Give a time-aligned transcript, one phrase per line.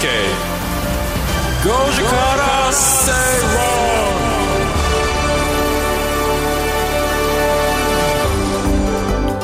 [0.00, 3.10] 経5時から正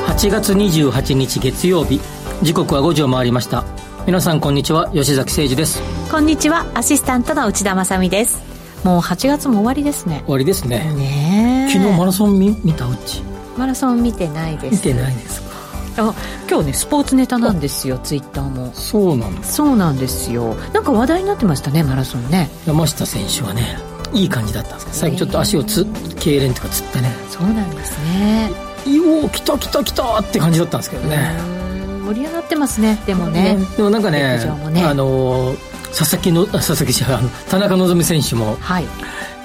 [0.07, 2.01] 論8月28日月曜日。
[2.43, 3.65] 時刻は5時を回りました。
[4.07, 4.89] 皆さんこんにちは。
[4.91, 5.83] 吉崎誠二です。
[6.09, 6.67] こんにちは。
[6.75, 8.41] アシスタントの内田まさです。
[8.85, 10.23] もう8月も終わりですね。
[10.25, 10.95] 終わりですね。
[10.95, 12.87] ね昨日マラソン見見た？
[12.87, 13.23] うち。
[13.59, 14.87] マラソン見てないです。
[14.87, 15.54] 見てないですか？
[15.97, 16.15] あ
[16.49, 18.73] 今日ねスポーツネタなんですよツイッターも。
[18.75, 20.55] そうなんですそうなんですよ。
[20.73, 22.51] なんか話題になってましたねマラソンね。
[22.67, 23.79] 山下選手はね
[24.13, 27.11] いい感じだったんですけど最後ちょっと足をつ痙攣とかつってね。
[27.31, 28.51] そうなんですね。
[28.87, 31.65] おお来た来た来たって感じだったんですけどね。
[32.05, 34.39] 盛り上がってますねでもね、でもなんかね
[34.71, 34.85] ね。
[34.85, 35.55] あの
[35.97, 38.85] 佐々木の佐々木じゃ田中希実選手も、はい。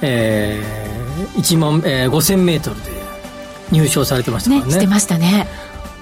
[0.02, 2.92] えー、1万、えー、5000メートルで
[3.72, 4.68] 入賞されてましたからね。
[4.68, 5.48] ねしてましたね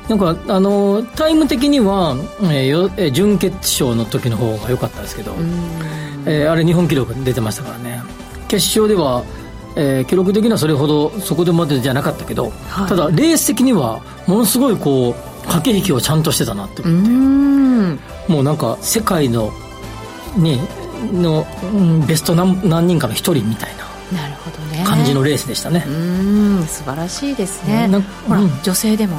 [0.10, 5.36] なんかあのタイム的には、えー準決勝の時の方が良かったですけど、
[6.26, 8.02] えー、あれ日本記録出てましたからね。
[8.48, 9.24] 決勝では、
[9.76, 18.32] えー、記録的にはそれほどそこでまでじゃなかったけど、はい、ただレース的にはものすごいこう駆け引きをちゃんとしてたなって思って。
[18.32, 19.52] もうなんか世界の
[20.38, 20.60] ね
[21.12, 23.70] の、うん、ベスト何何人かの一人みたい
[24.12, 24.84] ななるほどね。
[24.86, 25.86] 感じのレースでしたね。
[25.88, 27.90] うん素晴らしいですね、
[28.28, 29.18] ほら、うん、女性でも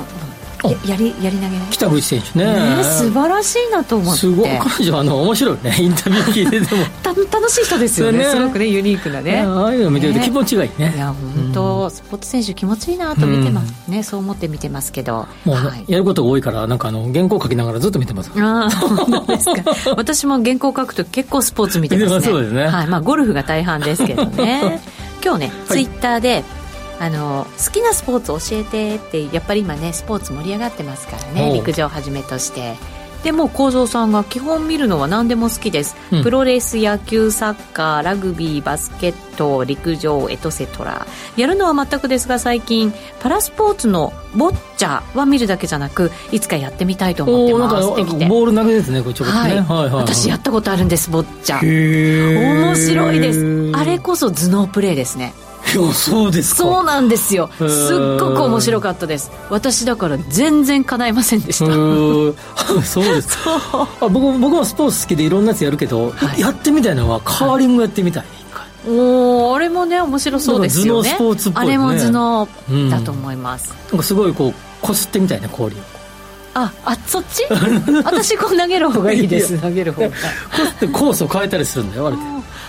[0.87, 1.61] やりやり投げね。
[1.71, 2.77] 北口選手ね。
[2.77, 4.21] ね素晴らしいなと思って。
[4.21, 4.49] すごい。
[4.59, 5.77] 彼女あの面白いね。
[5.79, 6.85] インタビュー聞いてても。
[7.31, 8.25] 楽しい人ですよね。
[8.25, 9.41] すごくねユニークなね。
[9.41, 10.93] ああいうの見てると気持ちがいいね。
[10.95, 14.03] いや本当、スポーツ選手気持ちいいなと見てます、ね。
[14.03, 15.27] そう思って見てますけど。
[15.45, 18.31] もう、やることが多いからなんかあの原稿書きながらずっと見てます。
[18.37, 18.87] ああそ
[19.23, 19.95] うですか。
[19.97, 22.21] 私も原稿書くと結構スポーツ見てますね。
[22.21, 22.67] そうですね。
[22.67, 22.87] はい。
[22.87, 24.81] まあゴルフが大半ですけどね。
[25.25, 26.45] 今日ね、ツイッターで
[27.01, 32.75] あの好きなスポーツ教えてってやっぱり今ねスポーツ盛り上がってますからね陸上をはじめとして。
[33.23, 41.05] でも幸三さんが基本見るのは何でも好きです、うん、プロレス野球サッカーラグビーバスケット陸上エトセトラ。
[41.37, 48.05] やるのは全くですが最近パラスポーツのボッチャは見るだけじゃなくいつかやってみたいと思ってます。
[48.05, 48.27] きて。
[48.29, 49.95] ボール投げですねこれちょっとね、はい、はいはいはい。
[50.05, 51.61] 私やったことあるんですボッチャ。
[51.61, 53.73] 面白いです。
[53.75, 55.35] あれこそ頭脳プレーですね
[55.93, 56.63] そうですか。
[56.63, 57.51] そうなんですよ。
[57.59, 57.67] すっ
[58.19, 59.31] ごく面白かったです。
[59.51, 61.67] 私だから全然叶いませんでした。
[62.85, 63.89] そうですか。
[64.01, 71.11] あ僕僕もスポーツ好きでいろんなやつやるけど、はい、やってみたいのはカーリングやってみたい、はい、おあれもね面白そうですよね。
[71.11, 72.49] スポーツっぽい、ね、あれも頭脳
[72.91, 75.79] だと思います、うん、なんかすごいこうこすってみたいな氷を。
[76.55, 77.45] ああそっち？
[78.05, 79.59] 私こう投げる方がいいです。
[79.59, 80.09] 投げる方が。
[80.51, 82.17] こすってコースを変えたりするんだよあれ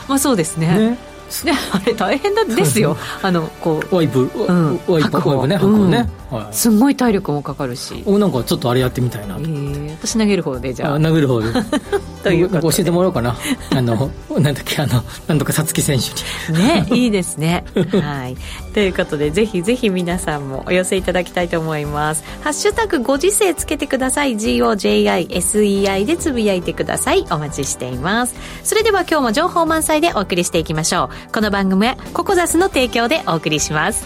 [0.08, 0.68] まあそうですね。
[0.68, 1.09] ね
[1.46, 2.98] ね、 あれ大変なんですよ。
[3.22, 3.96] あのこう。
[3.96, 8.04] ワイプ、うん、ワイプワイプね白ね、はい、すごい体力もかかるし。
[8.06, 11.00] おなんかちょっとあれやってみたいな、えー、私投げる方でじゃあ。
[11.00, 11.48] 投げる方で。
[12.24, 13.38] という教えてもらおうかな。
[13.72, 16.60] あのなんだっけあのなんとかさつき選手に。
[16.60, 17.64] ねいいですね。
[17.76, 18.36] はい。
[18.74, 22.24] ということでぜひぜひ皆さんもお寄せいただきたいと思います。
[22.42, 24.36] ハッシュタグご時世つけてください。
[24.36, 27.26] GOJISEI でつぶやいてください。
[27.32, 28.36] お待ちしています。
[28.64, 34.06] それでは今日も情報満載でお送りしていきましょうこの番組はココザスの提供でお送りします。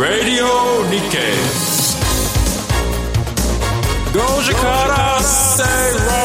[0.00, 1.18] ラディオ日経
[4.12, 6.24] 5時から正論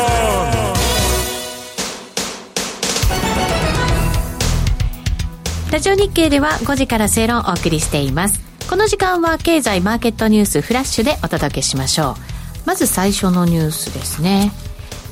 [5.71, 8.41] ラジオ日経では5時から正論をお送りしています。
[8.69, 12.29] この時間は経済マーケットニュースフラッシュでお届けしましょう。
[12.65, 14.51] まず最初のニュースですね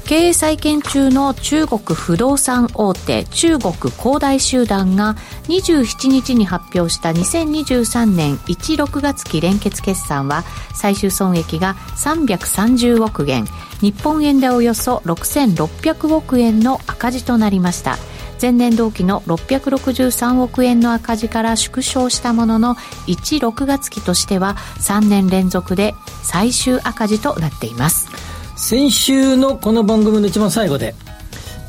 [0.08, 5.16] 経営再建中の中国不動産大手中国恒大集団が
[5.50, 13.46] 27日に発表した2023年1-6月期連結決算は最終損益が330億元。
[13.82, 17.98] 日本円でおよそ6600億円の赤字となりました。
[18.42, 22.76] 前年同期の663億円の赤字から縮小したものの
[23.08, 28.27] 1-6月期としては3年連続で最終赤字となっています。
[28.58, 30.96] 先週のこの番組の一番最後で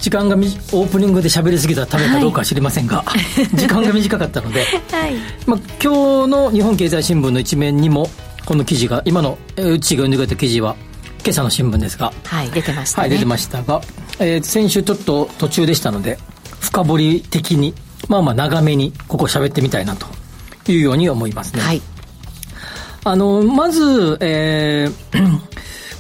[0.01, 3.21] 時間がオープニングで喋りすぎたためかどうかは知りませんが、はい、
[3.55, 5.15] 時間が短かったので、はい。
[5.47, 8.09] まあ、今日の日本経済新聞の一面にも
[8.47, 10.77] この記事が今のうちが読んでくれた記事は
[11.23, 13.83] 今朝の新聞ですがはい出てました、ね、はい出てましたが、
[14.19, 16.19] えー、先週ちょっと途中でしたので
[16.61, 17.75] 深掘り的に
[18.09, 20.07] まあまあ長めにここ喋ってみたいなと
[20.73, 21.61] いうように思いますね。
[21.61, 21.83] はい。
[23.05, 25.48] あのまず、えー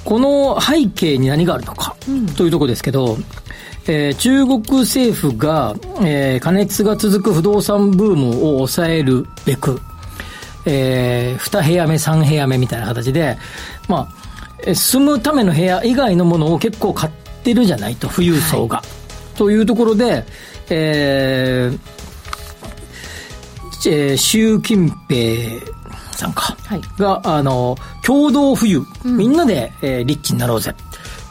[0.08, 1.94] この背景に何があるのか、
[2.37, 3.19] というところですけど、
[3.87, 9.81] えー、中国政府が、えー、加熱が続く不動産ブームを抑えるべく、
[10.64, 13.37] えー、2部屋目、3部屋目みたいな形で、
[13.88, 14.08] ま
[14.66, 18.78] あ、住むための部屋以外のものを結構買っってるじゃないと、富裕層が。
[18.78, 18.82] は
[19.34, 20.25] い、というところで、
[20.69, 21.78] えー、
[23.90, 25.60] えー、習近平
[26.19, 30.75] さんか、はい、が、あの、共同富裕、うん、みんなで、えー、リッチになろうぜ。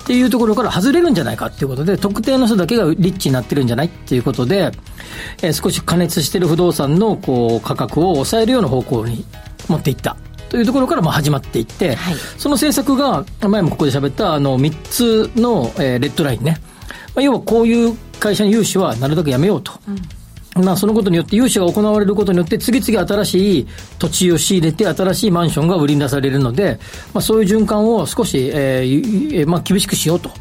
[0.03, 4.71] っていうところから外れるんじゃないかっていうことで、特定の人だけがリッチになってるんじゃないっていうことで、
[5.41, 9.25] えー、少し加熱している不動産のこう価格を抑えるような方向に
[9.67, 10.15] 持っていった。
[10.47, 16.61] というところからまあ始まっていって、はい、その政策が、前もここで喋ったあの3つの、えー、レッドラインね。
[17.13, 19.73] まあ、要はこういう会社に融資はなるだけやめようと。
[20.57, 23.67] うんまあ、そのことによって融資が行われることによって次々新しい
[23.99, 26.79] 土地を仕入れて新しいマンションが売りに出されるので、
[27.13, 30.31] まあ、そういう循環を少し、えーまあ、厳しくしようと。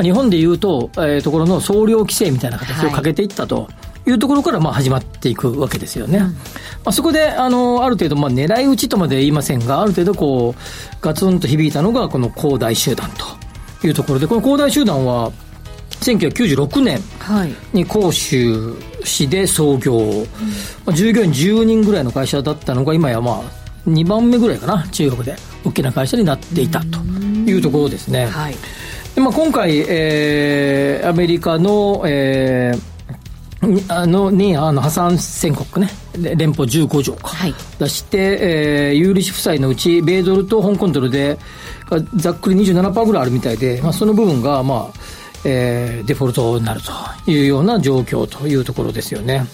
[0.00, 3.68] 日本でいうと、えー、ところの総量規制みたいな形をかけていったと。
[4.06, 6.18] いうところからまあ始まっていくわけですよね。
[6.18, 6.32] うん、ま
[6.86, 13.10] あ、そこで、あの、ある程度、まあ狙い撃ちとまで言いませんが、ある程度こう、ガツンと響いたのが、この恒大集団
[13.80, 15.30] というところで、この恒大集団は、
[16.00, 17.00] 1996年
[17.72, 18.74] に広州
[19.04, 23.42] 市で創業、うん、従業員10人ぐらいの会社だったのが今やまあ
[23.88, 25.34] 2番目ぐらいかな中国で
[25.64, 28.54] 大きな会社になっていたというところですね、はい、
[29.14, 41.38] でまあ、今回、えー、アメリカの、えー、あのにあの破産宣告ね連邦15条か、はい、出して、えー、有利子負債のうち米ドルと香港ドルで
[42.16, 49.46] ざっくり27%ぐらいあるみたいで、まあ、その部分がまあえー、デフォルトになるというような状況というところですよね。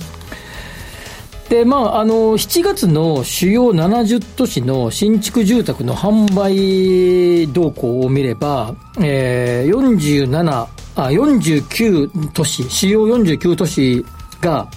[1.48, 10.66] で、まあ、あの、7月の主要70都市の新築住宅の販売動向を見れば、えー、47、
[10.96, 14.04] あ、49都市、主要49都市
[14.40, 14.68] が、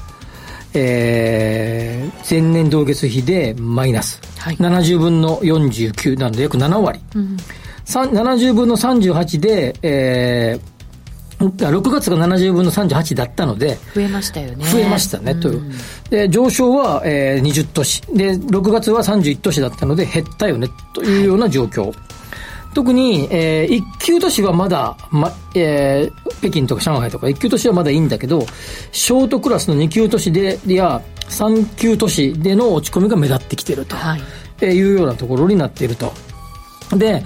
[0.74, 4.22] えー、前年同月比でマイナス。
[4.38, 7.00] はい、70分の49なので約7割。
[7.16, 7.38] うん、
[7.86, 10.77] 70分の38で、えー、
[11.40, 14.66] 6月が70分の38だったので、増えましたよね。
[14.66, 15.72] 増えましたね、という。
[16.10, 18.02] で、上昇は、えー、20都市。
[18.14, 21.88] で、6月は31都市だったので、減ったよね、というような状況。
[21.88, 21.94] はい、
[22.74, 28.46] 特に、えー、一級都市はまだ、ま、えー、北京とか上海とか一級都市はまだいいんだけど、
[28.92, 36.12] ショートクラスの二級都市で、や、三級都市での落ち込みが目立ってきていると、はい、いうようなところになっていると。
[36.96, 37.26] で、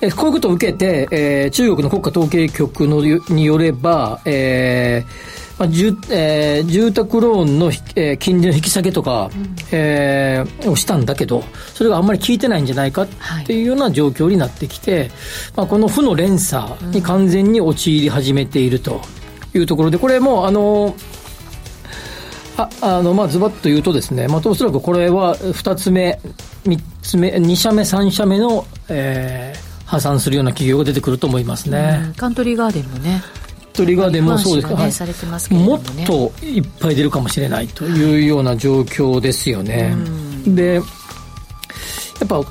[0.00, 11.44] えこういうことを受けて、えー、中国の国家統計局のによれば、えーまあ住えー、住宅ローンの、えー、金利の引き下げとか、うん、えー、をしたんだけど、
[11.74, 13.08] それがあんまり効いてないんじゃないかっ
[13.46, 13.62] てい。
[13.62, 15.10] うような状況になってきて、はい、
[15.56, 19.02] まあ、この負の連鎖に完全に陥り始めていると
[19.54, 20.96] いうところで、これもう、あの
[22.56, 26.20] ああのまあ、ズバッと言うとですね、まあ、おそらくこれは2つ目、
[26.64, 32.12] 3つ目、2社目、3社目の、えー、破産するような企業が出てくると思いますね。
[32.16, 33.22] カントリーガーデンもね。
[33.72, 34.92] トリーガーデンもそうですね、はい、
[35.50, 39.94] ね、もっといっぱい出るかもしれないというような状況ですよね。
[40.46, 40.84] で、やっ
[42.28, 42.42] ぱ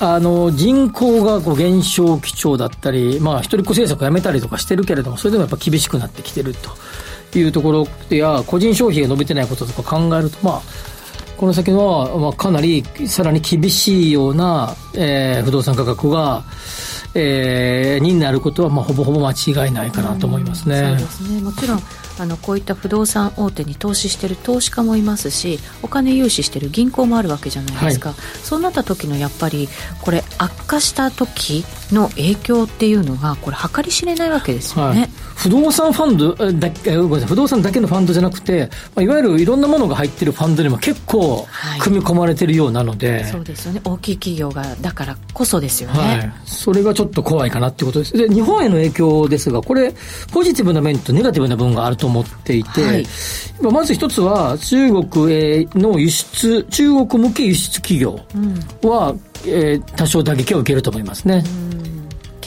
[0.00, 6.70] あの人口がこう減少基調だったり、まあ、一人っ子政策をやめたりとかしてるけれども、それでもやっぱ厳しくなってきてると
[7.36, 10.62] いうところや、個人消費が伸びてないこととか考えると、まあ、
[11.36, 16.44] この先は、まあ、かなりさらに厳しいような、えー、不動産価格が、
[17.14, 20.80] えー、になることは、まあ、ほぼほぼ間違いないかなと思いますね。
[20.80, 21.40] そうですね。
[21.40, 21.82] もちろん
[22.18, 29.68] あのこういった不動産大手に投資している投資家もいますしお金融資している銀行もあるわけじゃないですか、はい、そうなった時のやっぱり
[30.02, 37.28] これ悪化した時の影響っていうのがこれ計り知れないわけですよね、はい、不動産ファンドだごめんなさい。
[37.28, 41.46] 不動産だけのファンドじゃなくて、まあ、いわゆるいろんなものが入ってるファンドにも結構
[41.80, 43.80] 組み込まれてるようなので、はい、そうですよね。
[43.84, 48.12] 大きい企業がだからこそですよね、はい、それがちょっと怖いかなっていうことです。
[48.16, 49.94] で日本への影響ですがこれ
[50.32, 53.06] ポジティブな面とネガティブな部分があると思っていて、はい、
[53.72, 58.20] まず一つは中国への輸出中国向け輸出企業
[58.82, 61.44] は、うん、えー、多少打撃を受けると思いますね。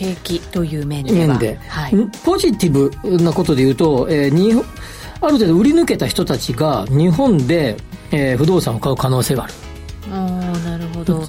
[0.02, 1.94] 景気という面で面で、はい、
[2.26, 4.54] ポジティブなことで言うと、えー、に
[5.22, 7.78] ある程度売り抜けた人たちが日本で、
[8.12, 9.54] えー、不動産を買う可能性がある。
[10.12, 11.24] あなるほど。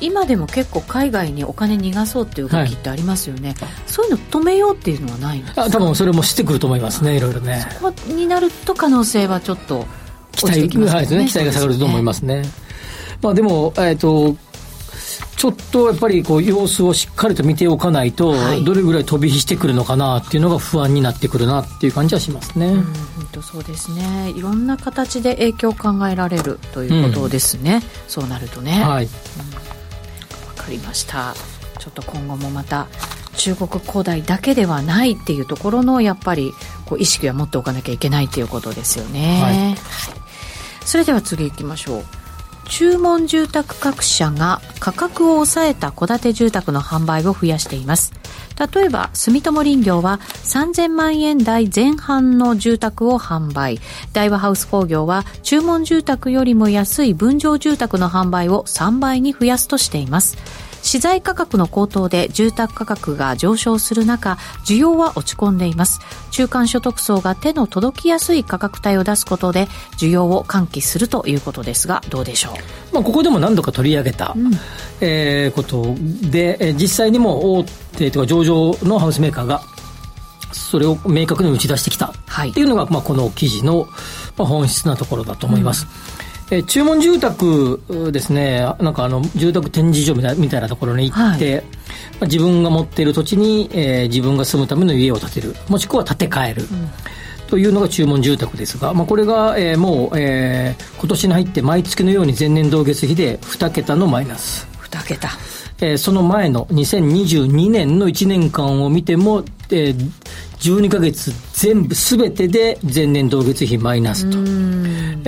[0.00, 7.64] 今でも結構海外にお金逃がそうっていう動きってありますよね、はい、そういうの止めようっていうのはないんですかあ多分それもしてくると思いますねいろいろね。
[7.80, 9.86] そこになると可能性はちょっと
[10.32, 12.48] 期待、ね、はい、ね、期待が下がると思いますね、ね、
[13.22, 14.36] まあでも、えっ、ー、と
[15.36, 22.66] ちょっとやっぱりこう様子をしっかりと見ておかないと、はい、どれぐらい飛び火してくるのかなっていうのが不安になってくるなっていう感じはしますね。
[22.66, 22.84] うん
[23.32, 24.32] とそうですね。
[24.36, 28.82] いろんな形で影響を考えられるということですね、うん、そうなるとね。
[28.82, 29.18] はい、うん、分
[30.56, 31.34] かりました。
[31.78, 32.86] ちょっと今後もまた
[33.36, 36.52] 中国恒大だけではないっていうところのやっぱり
[36.86, 42.04] こう意識は持っておかなきゃいけないっていうことですよね、はい、それでは次行きましょう
[42.68, 48.12] 注文住宅各社が価格を抑えた戸建て住宅の販売を増やしています。
[48.74, 53.80] 例えば住友林業は3000万円台前半の住宅を販売。
[54.12, 60.36] 大和ハウス工業は注文住宅よりも安い分譲住宅の販売を3倍に増やすとしています。
[60.84, 64.36] 資材価格の高騰で住宅価格が上昇する中
[64.66, 66.00] 需要は落ち込んでいます。
[66.30, 72.50] 中間所得層が手の届きやすい価格帯を出すことで需要を喚起するということですがどうでしょ
[72.90, 74.52] う、まあ、ここでも何度か取り上げた、うん、
[75.00, 75.94] えー、こと
[76.28, 77.64] で、え実際にも大
[77.96, 79.62] 手とか上場のハウスメーカーが
[80.52, 82.06] それを明確に打ち出してきた。
[82.06, 83.88] っていうのが、まあ、この記事の
[84.36, 85.86] 本質なところだと思います。
[86.18, 87.80] うんえー、注文住宅
[88.12, 91.70] ですね、なんかあの、住宅展示場みたいみたいなところに行って、はい、ま
[92.22, 96.62] あ、自分が持っている土地に、えー、自分が住むための家を建てる、もしくは建て替える。
[96.62, 96.90] うん
[97.46, 104.66] というのが注文住宅ですが、まあ、これが、えー、もう、えー、今年に入って毎月のように前年同月比で2桁のマイナス。
[104.90, 105.28] 2桁。
[105.80, 110.10] えー、その前の2022年の1年間を見ても、えー、
[110.58, 114.38] 12か月全部すべてで前年同月比マイナスと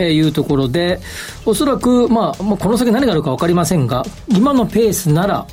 [0.02, 1.00] いうところで、
[1.44, 5.46] おそらく、まあ、まあ、この先何があるか分かりませんが、今のペースなら、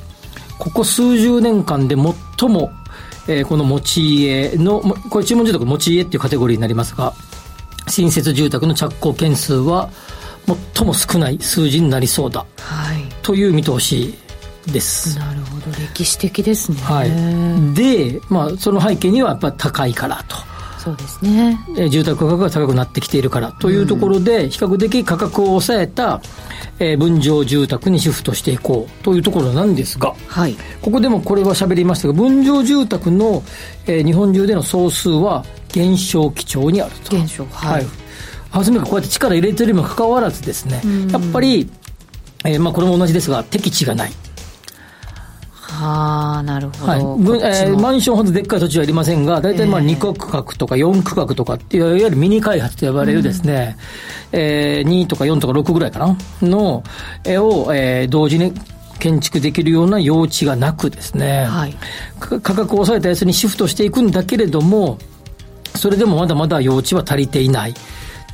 [0.58, 2.70] ここ数十年間で最も、
[3.26, 7.12] えー、この持ち家の、これ注文住宅持ち家っていうカテゴリーになりますが、
[7.88, 9.90] 新設住宅の着工件数は
[10.74, 14.14] 最も少ない数字になりそうだ、はい、という見通し
[14.72, 15.18] です。
[15.18, 15.66] なるほど。
[15.78, 17.10] 歴史的ですね、はい、
[17.74, 20.36] で、まあ、その背景にはやっぱり高いからと。
[20.84, 26.20] そうですね、え住宅価格が高くなってきているからというところで、比較的価格を抑えた、
[26.78, 33.42] えー、分譲住宅にシフトしていこうというところなんですが、はい、ここでもこれは喋りましたが分譲住宅の、
[33.86, 37.12] えー、日本中での総数は減少基調にあると。
[37.12, 37.86] 減少はい、はい、
[38.50, 41.70] 初めがこうやって力入れてるにもかかわらずですね、やっぱり、
[42.44, 44.10] えーまあ、これも同じですが適地がない。
[44.10, 44.14] は
[46.38, 46.92] あ、なるほど。
[46.92, 47.00] はい。
[47.00, 53.76] えー、マンションほどでっかい土地はありませんが、大体まあ2区画とか4区画とかっていう、いわゆるミニ開発と呼ばれるですね、
[54.32, 56.82] うん、えー、2とか4とか6ぐらいかなの、
[57.24, 58.52] 絵を、えー、同時に
[58.98, 61.76] 建築できるような用地がなくですね、はい、
[62.18, 64.98] 価格を抑えたやつにシフトしていくんだけれども、
[65.74, 67.74] それでもまだまだ用地は足りていない。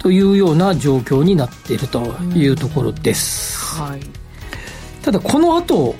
[0.00, 2.00] というような状況になっていると
[2.35, 3.78] いうところです。
[3.78, 4.00] うん、はい、
[5.02, 5.95] ただこの後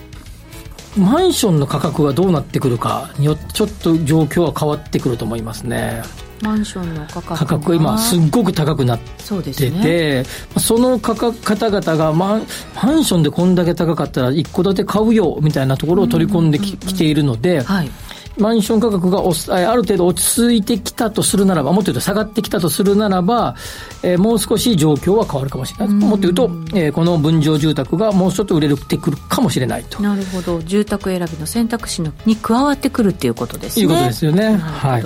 [0.97, 6.03] マンションの価格がどうなってくるかによってちょっと状況は変わってくると思いますね。
[6.41, 10.23] マンションの価格価格が今すっごく高くなってて、ね、
[10.57, 12.47] その価格方々がマン
[12.83, 17.91] マンションでこんだけ高かったら一戸建て買うよみたいなところを取り込んでき,、ているので、はい、
[18.37, 23.55] マンション価格がある程度落ち着いてきたとするならば、もっと言うと下がってきたとするならば、
[24.03, 25.95] えー、もう少し状況は変わるかもしれない。
[25.95, 30.01] もっと言うと、えー、この分譲住宅がもうちょっと売れてくるかもしれないと。
[30.01, 30.61] なるほど。
[30.61, 33.83] 住宅選びの選択肢に加わってくるっていうことですね。
[33.83, 34.55] いうことですよね。
[34.55, 35.03] はい。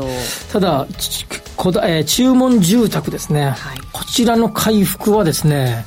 [0.52, 0.88] ただ、
[1.56, 3.80] こだえー、注文住宅ですね、はい。
[3.92, 5.86] こちらの回復はですね、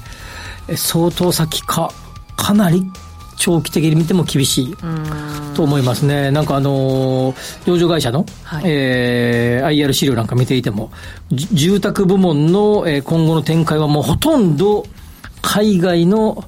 [0.75, 1.93] 相当先か、
[2.37, 2.85] かなり
[3.39, 4.77] 長期的に見ても厳しい
[5.55, 6.31] と思いますね。
[6.31, 10.91] なんかあのー、上場会社の、はい、えー、IR 資料なんか見ていても、
[11.31, 14.85] 住宅部門の、えー、今後の展開はもうほとんど
[15.41, 16.45] 海外の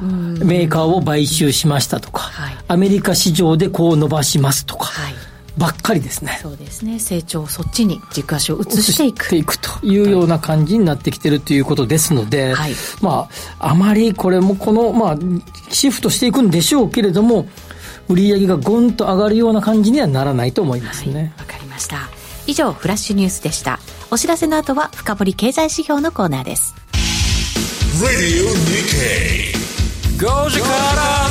[0.00, 5.14] メーカーを買収しましたとか、はい、アメリカ市場でこう伸ばしますとか、はい
[5.58, 6.38] ばっかりですね。
[6.42, 6.98] そうですね。
[6.98, 9.28] 成長そっちに軸足を移していく。
[9.28, 13.28] ていくというような感じになってきてるということですので、はい、ま
[13.58, 15.18] あ、あまりこれもこの、まあ、
[15.70, 17.46] シフトしていくんでしょうけれども、
[18.08, 21.32] 売上がゴンと上がるような感じにはならないと思いますね。
[21.36, 22.08] わ、はい、かりました。
[22.46, 23.78] 以上、フラッシュニュースでした。
[24.10, 26.74] お知らせの後は、深掘り経済指標のコーナーです。
[28.00, 29.50] Radio Nikkei
[30.18, 31.30] 5時から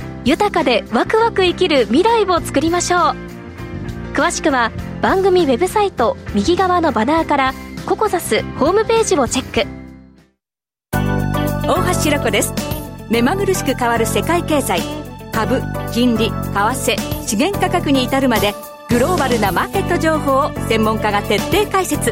[0.23, 3.01] 豊かでワクワク生きる未来を作りましょう。
[4.13, 7.53] 詳しくは番組ウェブサイト右側のバナーから
[7.85, 9.67] ココザスホームページをチェック。
[11.67, 12.53] 大橋ろ子です。
[13.09, 14.81] 目まぐるしく変わる世界経済。
[15.31, 15.61] 株
[15.91, 18.53] 金利為替資源価格に至るまで
[18.89, 22.11] グローバルなマーケット情報を専門家が徹底解説。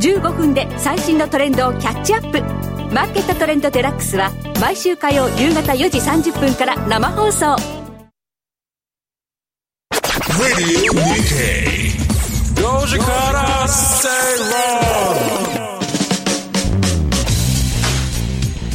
[0.00, 2.79] 15分で最新のトレンドをキャッチアップ。
[2.92, 7.56] マーケットトレンドデラックスは毎週火曜夕方4時30分から生放送。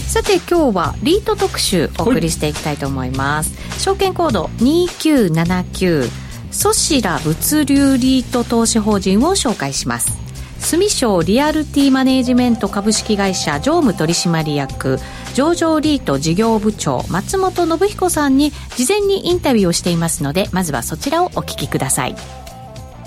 [0.07, 3.53] さて今日はリート特集お送りしていきたいと思います。
[3.81, 6.09] 証券コード2979
[6.51, 10.24] ソシラ物流リート投資法人を紹介します。
[10.65, 14.97] 住商リアルティマネージメント株式会社常務取締役
[15.35, 22.15] 上場リート事業部長松本信彦さんに事前にインタビューをしていますのでまずはそちらをお聞きください。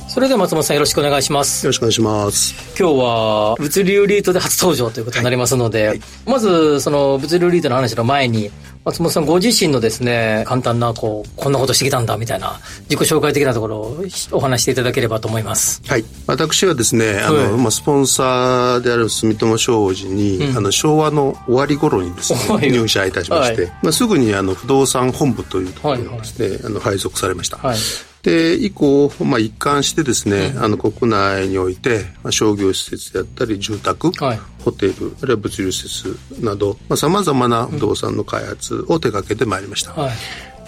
[0.07, 1.67] それでは松本さんよろしくお願いします。
[1.67, 2.55] よろしくお願いします。
[2.79, 6.00] 今日は物流リートで初登場ということになりますので、はい。
[6.27, 8.50] まずその物流リートの話の前に
[8.88, 15.83] 松本さんご自身のですね簡単なこうこんなことしてきたんだみたいな自己紹介的なところをお話していただければと思います。
[15.87, 16.04] はい。
[16.26, 17.52] 私はですね、あの、はい。
[17.52, 22.71] まあ、スポンサーである住友商事に、あの、昭和の終わり頃にです はい。
[22.71, 23.73] ね、入社いたしまして、はい。
[23.83, 27.59] まあ、すぐにあの、不動産本部というところにですね、あの、配属されました。
[27.59, 27.76] はい
[28.23, 34.41] で、以降、まあ、一貫してですね、あの、国内において、まあ、商業施設であったり、住宅、はい。
[34.65, 39.93] ホテル、あるいは物流施設など、まあ、様々な不動産の開発を手掛けてまいりました。
[39.93, 40.13] はい。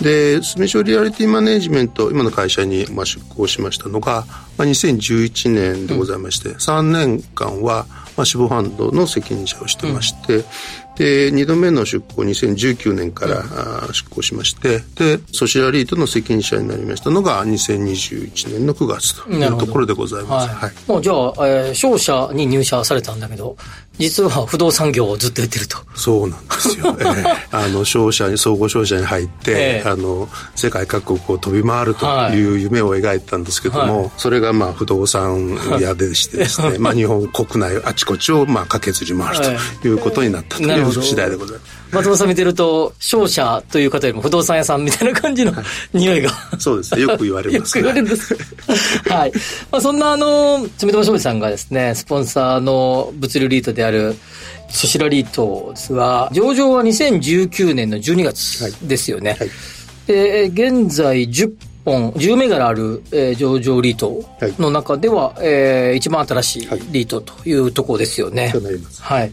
[0.03, 4.25] で、住所リアリティマネジメント、今の会社にまあ出向しましたのが、
[4.57, 10.45] まあ、2011年でございまして、3年間は、まあ、死亡ハンドの責任者をしてまして、
[11.01, 13.43] で、2度目の出向2019年から、
[13.91, 20.49] 出向しまして、で、ソシアリートの責任者になりましたのが2021年の9月というところでございます。
[20.49, 20.57] はい。
[20.57, 20.73] はい。
[20.87, 23.57] もうじゃあ、えー商社に入社されたんだけど
[24.01, 25.77] 実は不動産業をずっとやってると。
[25.95, 26.97] そうなんですよ。
[27.01, 27.47] ええ。
[27.51, 29.89] あの、商社に、総合商社に入って、ええ。
[29.89, 32.57] あの、世界各国を飛び回るとい。
[32.57, 34.11] う夢を描いたんですけども、はい。
[34.17, 41.95] それがまあ不動産屋でしてですね、 まあ日本国内あちこちをまあ駆けずり回るということになったという次第でございます。
[41.95, 45.53] 松本さん見てると商社という方よりも不動産屋さんみたいな感じの
[45.93, 47.03] 匂いがそうですね。
[47.03, 48.35] よく言われます、よく言われるんです。
[49.09, 49.33] はい。
[49.71, 54.17] まあ、そんなあの、住友商事さんがですね、スポンサーの物流リートである、
[54.69, 59.37] ソシラリートですが、上場は2019年の12月ですよね。
[59.39, 59.51] はい
[60.11, 61.53] で、現在10
[61.85, 64.25] 本、10銘柄ある、えー上場リート
[64.59, 68.51] の中では、えー一番新しいリートというところですよね。
[68.53, 69.03] となります。
[69.03, 69.33] はい。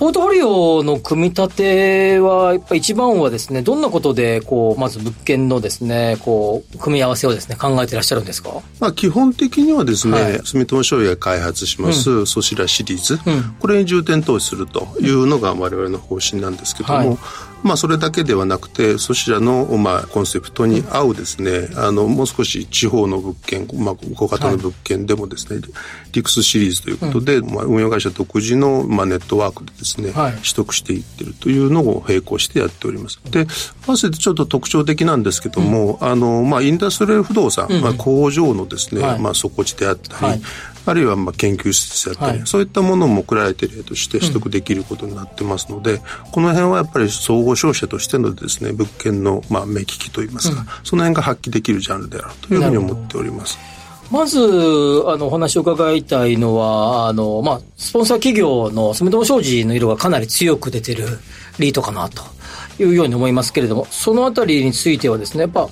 [0.00, 8.62] ポートフォリオの組み立ては、やっぱ一番はですね、どんなことで、こう、まず物件のですね、こう、組み合わせをですね、考えてらっしゃるんですか？
[8.80, 10.40] まあ、基本的にはですね、はい。
[10.42, 13.42] 住友商事が開発します、ソシラシリーズ、うん。
[13.60, 17.18] これに重点投資するというのが我々の方針なんですけども、はい
[17.62, 25.60] まあ、それだけではなくて、ソシラの、まあ、コンセプトに合うですね、あの、もう少し地方の物件、まあ、小型の物件でもですね、
[26.12, 30.32] リクスシリーズということで、まあ、運用会社独自の、まあ、ネットワークでですね、はい。
[30.36, 33.20] 取得していってるというのを並行してやっております。
[33.30, 33.46] で、
[33.86, 39.18] 合わせてちょっと特徴的なんですけども、あの、まあ、インダストリアル不動産、まあ、工場のですね、はい。
[39.18, 40.42] まあ、底地であったり、はい。
[40.86, 42.46] あるいはまあ研究施設であったり、はい。
[42.46, 46.00] そういったものもクライテリアとして取得できることになってますので、
[46.32, 53.58] この辺はやっぱり総合商社としてのですね、物件のまあ目利きといいますか、その辺が発揮できるジャンルであるというふうに思っております。
[54.10, 61.06] まず、あの、お話を伺いたいのは、あの、まあ、スポンサー企業の住友商事の色がかなり強く出てる
[61.60, 62.24] リートかなと
[62.82, 65.68] いうように思いますけれども、そのあたりについてはですね、やっぱ、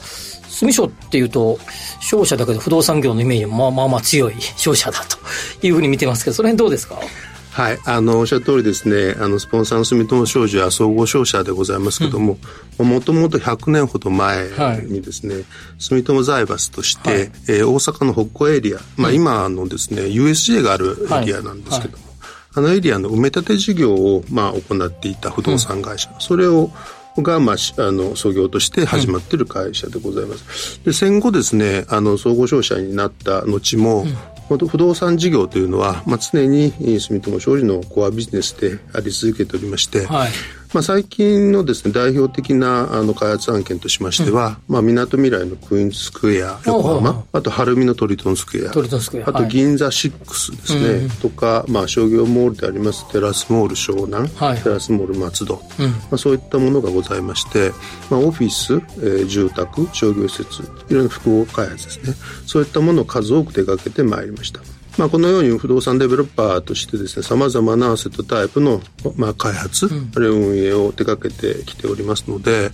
[0.48, 1.58] 住所っていうと、
[2.00, 5.18] 商社だけど不動産業のイメージもまあまあまあ強い商社だと
[5.66, 6.96] いうふうに見てますけど、その辺どうですか？
[7.58, 9.16] はい、あのおっしゃる通りですね。
[9.20, 12.38] あのスポンサーの住友商事は総合商社でございますけども
[12.78, 14.48] もともと100年ほど前
[14.86, 15.42] にですね、
[15.76, 17.20] 住友財閥として、はい。
[17.20, 22.04] えー大阪の北港エリア、まあ、今のですね USJ があるエリアなんですけども、
[22.54, 26.70] あのエリアの埋め立て事業を、まあ、行っていた不動産会社、それを
[27.22, 30.80] が、まあ、しあの創業として始まっている会社でございます。
[30.84, 40.30] で戦後ですねあの総合商社になった後も、本当不動産事業というのは、まあ、常に住友商事のコアビジネスであり続けておりまして、はい。
[40.72, 48.72] まあ、最近のですね代表的なあの開発案件としましては、まあ、みなとみらいのクイーンズスクエア横浜あと晴海のトリトンスクエアあ
[49.32, 49.48] とはい。
[49.48, 54.62] 銀座6ですね、とか、まあ、商業モールでありますテラスモール湘南、はい。
[54.62, 55.60] テラスモール松戸、ま
[56.12, 57.72] あ、そういったものがございまして、
[58.10, 62.14] まあ、オフィス、えー住宅商業施設いろんな複合開発ですね。
[62.46, 64.60] そういったものを数多く手掛けてまいりました
[64.98, 68.80] まあ、このように不動産デベロッパーとしてですねさまざまなアセットタイプの、
[69.16, 72.70] まあ、開発、うん、あるいは運営を手掛けてきておりますので、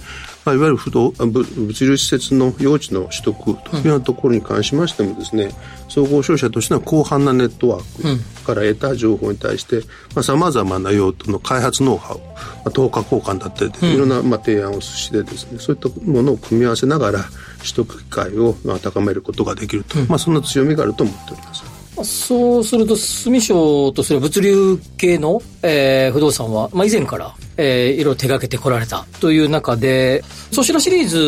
[0.46, 1.44] まあ、いわゆる不動物
[1.84, 5.50] 流施設の用地の取得というようなところに関しましてもですね、
[5.88, 9.82] 総合商社としては広範なネットワークから得た情報に対して
[10.22, 12.24] さまざ、まな用途の開発ノウハウ、ま
[12.66, 17.24] あ、等価交換だったりいろんな、まあ、提案をしてですねそういったものを組み合わせながら
[17.58, 21.73] 取得機会を、まあ、高めることができると、まあ、そんな強みがあると思っております。
[22.02, 31.18] そうすると、住所とすれば物流系の、えー、不動産は、まあ、以前から、えー、いろいろ手掛けてこられたという中で、ソシラシリーズ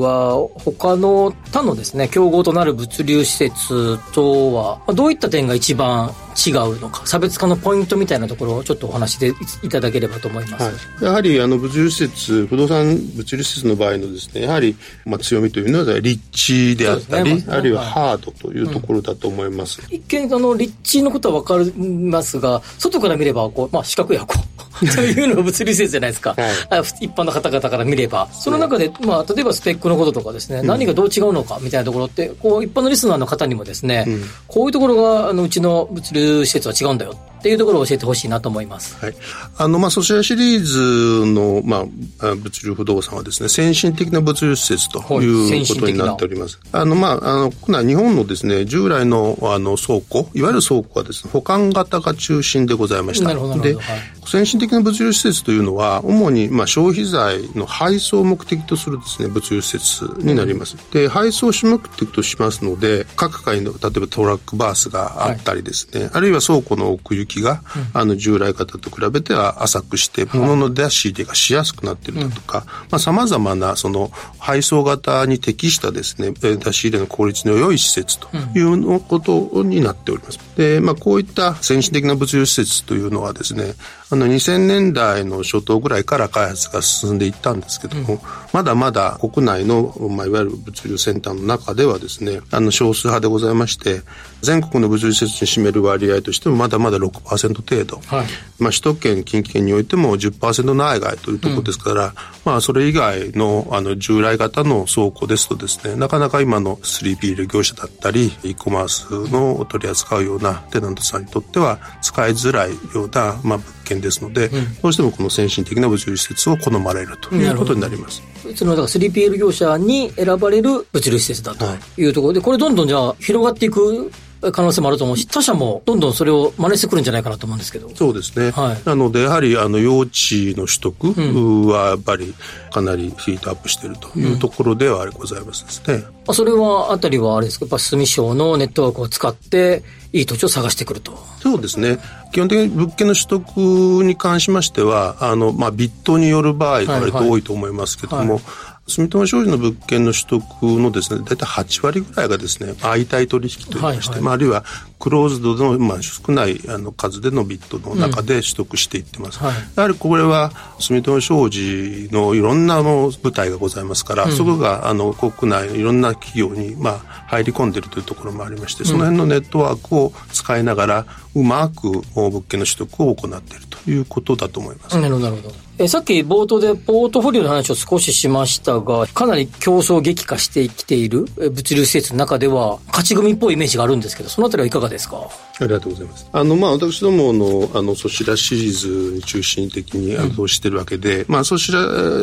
[0.00, 6.12] は他の他のですね、競合となる物流施設とは、どういった点が一番
[6.46, 10.64] 違うのか、差別化のポイントみたいなところをちょっとお話しでいただければと思います。
[10.64, 17.44] はい、やはりあの物流施設、不動産物流施設の場合のですね、やはりまあ強みというのは立地であったり、ね。
[17.46, 19.82] まあ、あるいはハードというところだと思います。
[19.82, 24.34] うん、一見あの立地のことはわかりますが、外から見ればこうまあ四角い箱
[24.94, 38.96] というのが物流施設じゃないですか、はい、一般の方々から見れば、その中で、まあ、例えばスペックのこととかですね、うん、何がどう違うのかみたいなところって、こう一般のリスナーの方にもですね、うん、こういうところがあのうちの物流施設は違うんだよっていうところを教えてほしいなと思います。
[39.04, 39.14] はい。
[39.58, 41.78] あの、まあ、ソシアシリーズの、ま
[42.20, 46.60] あ、物流不動産はですね、先進的な物流施設ということになっております。
[46.70, 53.26] あの、まあ、あの、この日本のですね、従来の、あの、倉庫、いわゆる倉庫はですね、保管型が中心でございました。
[53.26, 53.60] なるほど。
[53.60, 53.84] で、はい、
[54.24, 60.76] 先進的な物流施設というのは、主に、まあ、消費財の配送を目的とするですね、物流施設になります。
[60.76, 67.62] うん、で、配送主目的としますので、各階の、例えばトラックバースがあったりですね、はい、あるいは倉庫の奥行きが、
[67.94, 72.66] うん、あの従来型と比べては浅くして物の出し入れがしやすくなっているだとか
[72.98, 80.38] さまざ、まなその配送型に適したですね出し入れの効率の良い施設というのことになっております。
[80.56, 83.74] で、まあ、こういった先進的な物流施設というのはですね
[84.12, 88.20] あの2000年代の初頭ぐらいから開発が進んでいったんですけども、うん、
[88.52, 94.02] まだまだ国内の、まあ、いわゆる物流センターの中ではですねあの少数派でございまして
[94.42, 98.26] 全国の物流施設に占める割合としてもまだまだ6%程度、はい、
[98.58, 102.12] まあ、首都圏近畿圏においても10%内外というところですから、うん、
[102.44, 113.60] まあ、それ以外のあの従来型の倉庫ですとですねなかなか今の 3PL 業者だったり e コマースの取り扱うようなテナントさんにとっては使いづらいような、まあ、
[114.00, 118.22] ですので、うん、どうしてもこの先進的な物流施設を好まれるということになります。
[118.54, 124.10] そのだから 3PL 業者に選ばれる物流施設だというところで、これどんどんじゃあ広がっていく
[124.50, 127.88] 可能性もあると思うし、他社もどんどんそれを真似してくるんじゃないかなと思うんですけど。
[127.94, 128.50] そうですね。
[128.50, 132.34] はい、なので、やはり、あの、用地の取得は、やっぱり、
[132.72, 136.04] かなりヒートアップしているというところではありございますですね。
[136.26, 141.18] うん、それは、あたりはあれですか、やっぱ住省のネットワークを使って、いい土地を探してくると。
[141.40, 141.98] そうですね。
[142.32, 143.56] 基本的に物件の取得
[144.04, 148.42] に関しましては、あの、まあ、ビットによる場合が割と多いと思いますけども、はいはい
[148.88, 154.64] 住友商事の物件の取得のですね、大体8割ぐらいがですね、相対取引といいまして、はいはい、まあ、あるいは
[154.98, 159.40] クローズドの、まあ、少ないあの数でのビットの中で取得していってます。
[159.40, 175.00] うんはい、やはりこれは住友商事のいろんなの舞台がございますから、うん、そこがあの国内のいろんな企業に、まあ、入り込んでいるというところもありまして、その辺のネットワークを使いながら、うまく物件の取得を行っているということだと思います。
[175.00, 175.54] なるほど、なるほど。
[175.78, 185.16] えさっき冒頭でポートフォリオの話を少ししましたが、かなり競争激化してきている物流施設の中では、勝ち組っぽいイメージがあるんですけど、そのあたりはいかがですか？
[185.60, 186.28] ありがとうございます。
[186.30, 191.80] あの、まあ、私どもの、あの、そちらシリーズに中心的に、あの、投資してるわけで、うん、まあ、そちら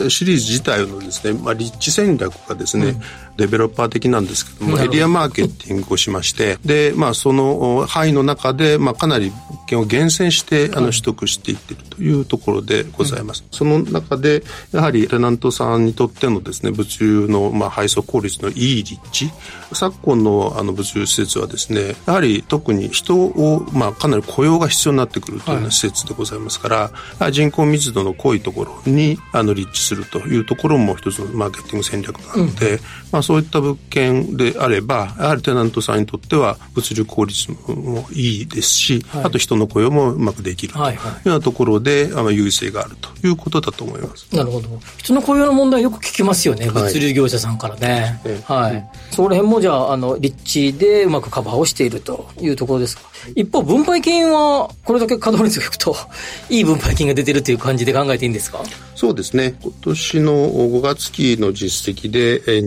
[0.09, 3.01] シリーズ自体のですね、まあ、立地戦略がですね、うん
[3.39, 13.45] デベロッパー的なんですけども、エリアマーケティングをしまして、で、まあ、その範囲の中で、まあ、かなり物件を厳選して、あの、取得していっているというところでございます。
[13.52, 19.32] その中で、やはり、テナントさんにとってのですね、物流の、まあ、配送効率のいい立地、
[19.73, 32.80] 昨今の、あの、物流施設はですね、やはり特に人を、まあ、かなり雇用が必要になってくるというような施設でございますから、はい、人口密度の濃いところに、あの、立地するというところも一つのマーケティング戦略なので、うん、
[33.12, 44.25] まあ、そういった物件であれば、やはりテナントさんにとっては物流効率もいいですし、はい、あと人の雇用もうまくできるというようなところで、あの優位性があるといいうことだと思います。
[44.35, 44.67] なるほど。
[44.97, 48.19] 人の雇用の問題よく聞きますよね、物流業者さんからね。
[48.45, 48.71] はい。
[48.73, 53.03] はい、その辺もじゃあ、あの、立地でうまくカバーをしているというところですか？
[53.35, 55.95] 一方、分配金は、これだけ稼働率がいくと、
[56.49, 58.63] いい分配金が出てるという感じで考えていいんですか？
[58.95, 59.55] そうですね。
[59.61, 62.59] 今年の5月期の実績で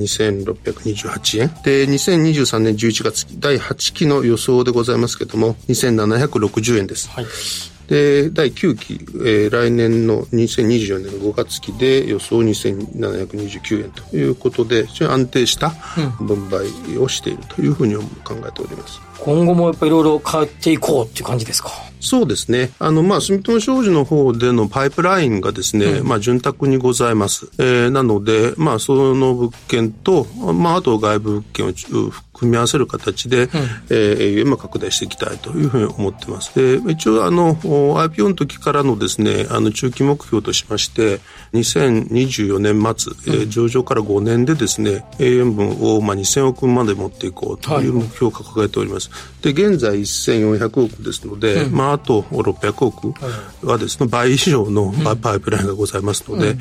[0.55, 1.51] 2628円。
[1.65, 7.09] で、2023年11月期、第8期の予想でございますけども、2760円です。
[7.11, 7.27] はい。
[7.89, 15.71] で、第9期、えー、来年の2024年の5月期で予想2729円ということで、非常に安定した
[16.21, 19.12] 分配をしているというふうに考えております。
[19.25, 21.71] 今後もやっぱりいろいろ変えていこうっていう感じですか？
[22.01, 22.73] そうですね。
[22.81, 27.49] あの、まあ、住友商事の方でのパイプラインがですね、うん、まあ、潤沢にございます。
[27.59, 31.73] えー、なので、まあ、その物件と、まあ、あと外部物件を
[32.35, 33.49] 組み合わせる形で、うん、
[33.91, 36.53] えー、今拡大していきたいというふうに思ってます。
[36.57, 41.21] で、一応、あの、IPO の時からのですね、あの、中期目標としまして、
[41.55, 49.09] 2024年末、うん、えー、上場から5年でですね、AM 分を、まあ、2000億まで持っていこうという目標を掲げております。
[49.13, 53.15] はい、で、現在1400億ですので、うん、まあ、あと600億
[53.67, 56.57] はですね、倍以上のパイプラインがございますので、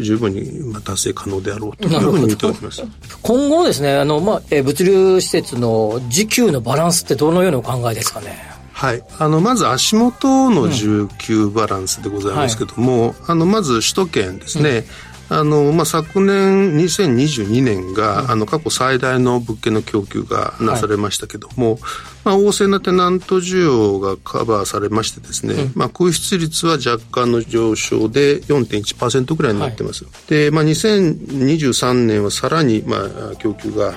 [0.00, 2.82] 十分に達成可能であろうというふうに見ております。
[3.22, 8.52] 今後ですね、あの、まあ、えー、物流施設の需給のバランスってどのようなお考えですかね？
[8.72, 21.80] はい、あのまず足元の需給バランスでございますけども、うんはい、あのまず首都圏ですね、うんあの、まあ、昨年2022年が、うん、あの過去最大の物件の供給がなされましたけども、はい、
[22.24, 30.04] まあ、旺盛なテナント需要がカバーされましてですね、うん、まあ、空室率は若干の上昇で4.1%ぐらいになってます。
[30.04, 32.98] はい、で、まあ、2023年はさらに、ま
[33.32, 33.94] あ、供給が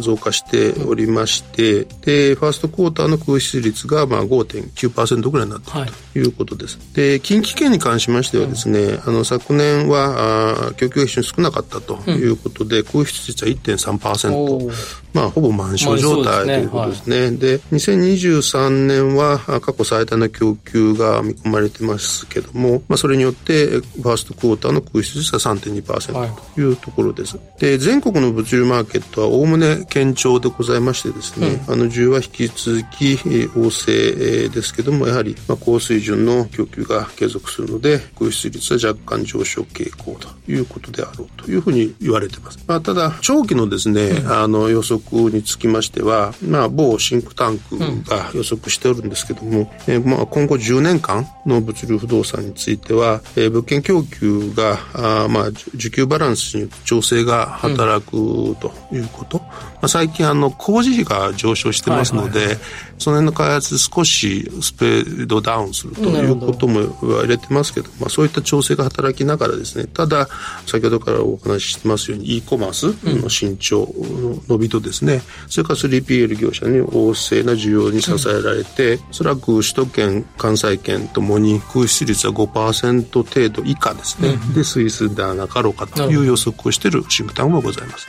[0.00, 6.78] 増加しておりまして、で、ファーストクォーターの空室率が、まあ、5.9%ぐらいになっているということです。
[6.78, 15.02] はい、で、近畿圏に関しましてはですね、うん、あの、昨年は、あ供給が非常に少なかったということで、うん、空室率は1.3%。
[15.12, 17.30] まあ、ほぼ満床状態ということですね。
[17.32, 27.38] で、2023年は過去最大の供給が見込まれてますけども、まあ、それによって、ファーストクォーターの空室率が3.2%というところです。
[27.58, 42.58] で、全国の物流マーケットはおおむね堅調でございましてですね、うん、あの、需要は引き続き旺盛ですけども、やはり、まあ、高水準の供給が継続するので、空室率は若干上昇傾向ということであろうというふうに言われています。
[42.66, 47.76] まあ、ただ、長期のですね、うん、あの、予測につきましては、まあ、某シンクタンク
[48.08, 54.78] が予測しておるんですけども、うん、えー、まあ、今後10年間の物流不動産については、えー、物件供給が、
[55.24, 58.12] あまあ、需給バランスに調整が働く
[58.60, 59.38] ということ。
[59.38, 59.50] うん、ま
[59.82, 70.28] あ、最近、あの、工事費が上昇してますので、はいはいはいその辺の開発少しスペードダウンするということも言われてますけど、まあ、そういった調整が働きながらですねただ
[70.66, 88.08] 先ほどからお話ししてますように e コマースの伸長の伸びとですね、それから 3PL 業者に旺盛な需要に支えられて、おそらく首都圏関西圏ともに空室率は5%程度以下ですね、で推移ではなかろうかという予測をしているシンクタンクもございます。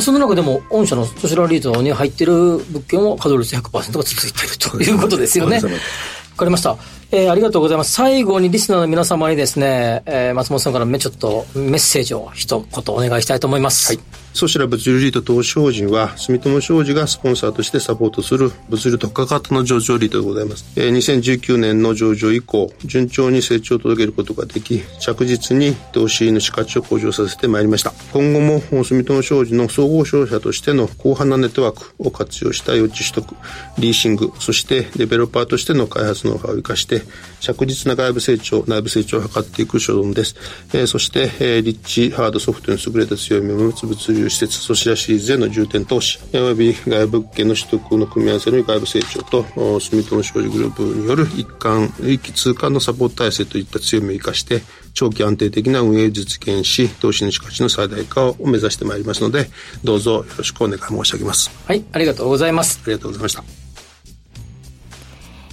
[0.00, 5.56] その中でも、御社のソシャルリートに入っている物件は稼働率100%が続いているということですよね。
[5.56, 5.62] わ
[6.36, 6.99] かりました。
[7.12, 7.92] えー、ありがとうございます。
[7.92, 13.92] 最後にリスナーの皆様にですね、えー、松本さんからちょっとメッセージを一言お願いしたいと思います。
[13.92, 14.20] はい。
[14.32, 20.70] ソシラ物流リート投資法人は、住友商事がスポンサーとしてサポートする物流特化型の上場リートでございます。
[20.76, 27.92] えー、2019年の上場以降、順調に成長を届けることができ、着実に投資主価値を向上させてまいりました。
[28.12, 33.34] 今後も住友商事の総合商社としての広範なネットワークを活用した予知取得、
[33.78, 36.99] リーシング、そしてデベロッパーとしての開発ノウハウを生かして、
[37.40, 40.36] 着実な外部成長、内部成長を図っていく所存です。
[40.72, 59.50] えー、そして、えー、リッチハードソフトに優れた強みを持つ物流施設、そちらシリーズへの重点投資、および外部物件の取得の組み合わせの外部成長と、住友商事グループによる一貫、一気通貫のサポート体制といった強みを生かして、長期安定的な運営を実現し、投資主価値の最大化を目指してまいりますので、
[59.84, 61.50] どうぞよろしくお願い申し上げます。
[61.66, 62.80] はい、ありがとうございます。
[62.84, 63.59] ありがとうございました。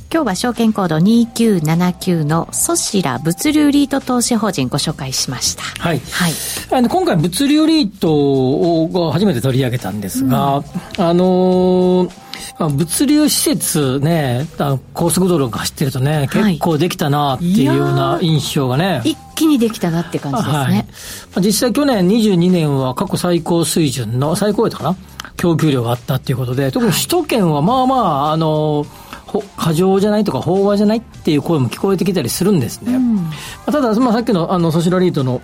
[0.10, 5.64] 今日は証券コード2979のソシラ物流リート投資法人ご紹介しました。
[5.64, 6.00] はい。
[6.00, 6.34] はい。
[6.72, 10.64] あの、今回物流リートを初めて取り上げたんですが、うん、
[11.04, 12.12] あのー
[12.60, 14.48] 物流施設ね、
[14.94, 19.02] 高速道路が走ってるとね、結構できたなっていうような印象がね。
[19.04, 20.54] 一気にできたなって感じですね。
[21.34, 24.96] はい、実際去年22年は過去最高水準の、最高やったかな？
[25.36, 29.07] 供給量があったっていうことで、特に首都圏はまあまあ、あのー
[29.58, 33.30] 過剰じゃないとか飽和じゃないっていう声も聞こえてきたりするんですね、うん、
[33.66, 35.42] ただ、まあ、さっきのあのソシラリートの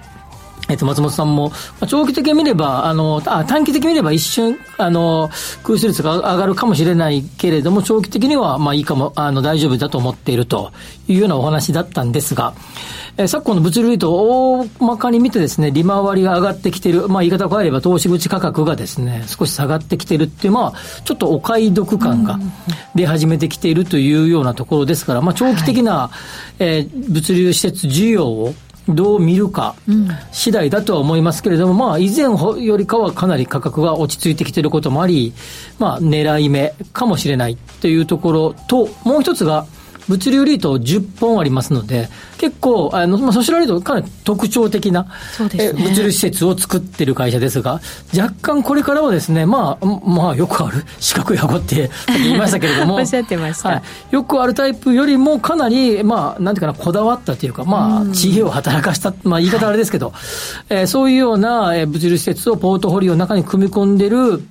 [0.74, 1.52] えっと、松本さんも、
[1.88, 5.30] 長期的に見れば、あの、あ短期的に見れば一瞬、あの、
[5.62, 10.72] 空室率が上がるかもしれないけれども、長期的には、まあいいかも、あの、大丈夫だと思っていると
[11.08, 12.56] いうようなお話だったんですが、
[13.16, 22.40] え昨今の物流リートを大まかに見てですね、利回りが上がってきている、まあ言い方を変えれば投資口価格がですね、少し下がってきているっていう、まあ、ちょっとお買い得感が
[22.96, 26.12] 出始めてきているというようなところですから、まあ長期的な、は
[26.58, 28.56] い、えー、物流施設需要を
[28.88, 29.76] どう見るか
[30.32, 32.26] 次第だとは思いますけれども、まあ、以前
[32.66, 35.34] よりかはかなり価格が落ち着いてきていることもあり、
[35.80, 39.66] まあ、狙い目かもしれないというところと、もう一つが、
[40.08, 45.08] 物流リート10本ありますので、結構、あの、まあ、ソシャルリートかなり特徴的な、
[45.54, 47.80] ね、物流施設を作ってる会社ですが、
[48.18, 53.82] 若干これからはですね、まあ、まあ、よくある四角い箱って 言いましたけれども、おっしゃってました、はい。
[54.12, 60.16] よくあるタイプよりもかなり、まあ、なんていうかな、こだわったというか、まあ、知恵を働かした、まあ、言い方あれですけど、はい、
[60.70, 64.44] えー、そういうような物流施設をポートフォリオの中に組み込んでる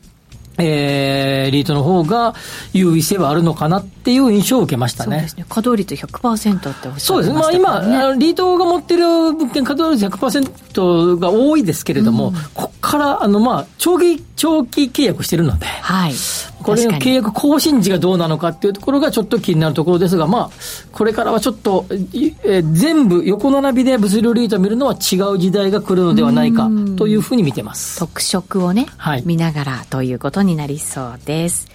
[0.59, 2.35] えー、リートの方が
[2.73, 5.17] 優位性はあるのかなっていう印象を受けましたね。
[5.17, 5.47] そうですね。
[5.49, 7.33] 稼働率100%っておっしゃってました、ね、そうです。
[7.33, 10.72] まあ今、リートが持ってる物件稼働率100%
[11.19, 16.13] が多いですけれども、うん、ここから、あの、まあ、長期、長期契約してるので、はい。
[16.63, 20.51] これの契約更新時がどうなのかっていうところがちょっと気になるところですが、まあ、
[20.93, 27.99] これからはちょっと、えー、全部横並びで物流リートを見るのは違う時代が来るのではないかというふうに見てます。
[27.99, 31.67] 特色をね、はい、見ながらということになりそうです。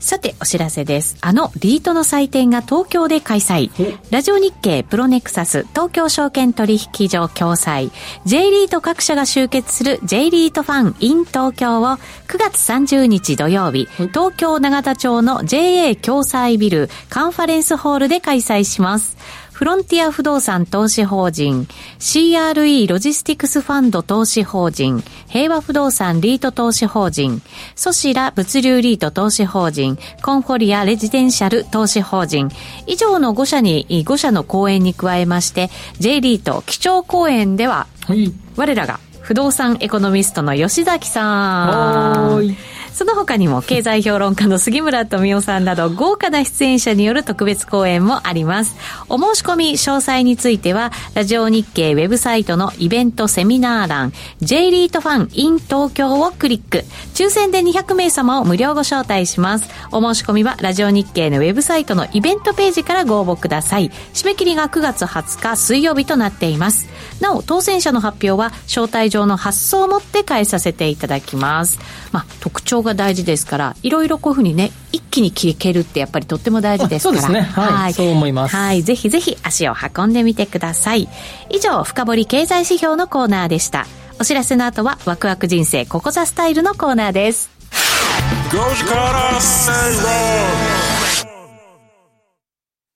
[0.00, 1.16] さて、お知らせです。
[1.20, 3.70] あのリートの祭典が東京で開催。
[4.10, 7.90] ラジオ日経プロネクサス東京証券取引所共催。
[8.24, 11.98] J リート各社が集結する J リートファン in 東京を9
[12.38, 19.16] 月30日土曜日、東京永田町の JA 共催ビルカンファレンスホールで開催します。
[19.58, 21.66] フロンティア不動産投資法人、
[21.98, 27.42] CRE ロジスティクスファンド投資法人、平和不動産リート投資法人、
[27.74, 32.50] ソシラ物流リート投資法人、コンフォリアレジデンシャル投資法人、
[32.86, 42.77] 以上の5社に、5社の講演に加えまして、J リート基調講演では、はい、我らが不動産エコノミストの吉崎さん。
[42.98, 48.74] その他にも経済評論家の杉村富夫さんなど豪華な出演者による特別講演もあります。
[49.08, 56.84] お申し込み詳細については、ラジオ日経ウェブサイトのイベントセミナー欄、J リートファン in 東京をクリック。
[57.14, 59.70] 抽選で200名様を無料ご招待します。
[59.92, 63.92] お申し込みはラジオ日経のウェブサイトのイベントページからご応募ください。
[64.12, 66.88] 締め切りが9月20日水曜日となっています。
[67.20, 71.78] なお、当選者の発表は招待状の発送をもって返させていただきます。
[72.10, 77.20] まあ、特徴が大事ですから、いろいろこういうふうにね、一気に聞けるってやっぱりとっても大事ですから。
[77.22, 77.52] そうですね。
[77.52, 77.72] はい。
[77.72, 78.56] はい、そう思います。
[78.56, 78.82] はい。
[78.82, 81.08] ぜひぜひ足を運んでみてください。
[81.50, 83.86] 以上、深掘り経済指標のコーナーでした。
[84.20, 87.50] お知らせの後は、ワクワク人生ここザスタイルのコーナーです。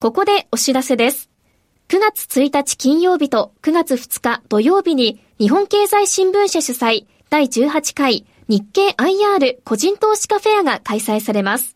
[0.00, 1.30] ここでお知らせです。
[1.88, 11.74] 9月1日金曜日と9月2日土曜日に日本経済新聞社主催第18回日経 IR 個人投資家フェアが開催されます。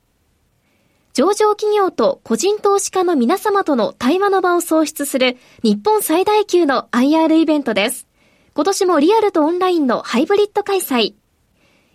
[1.15, 8.07] 上場企業と個人投資家の皆様との対話の場を創出する日本最大級の IR イベントです。
[8.53, 11.15] 今年もリアルとオンラインのハイブリッド開催。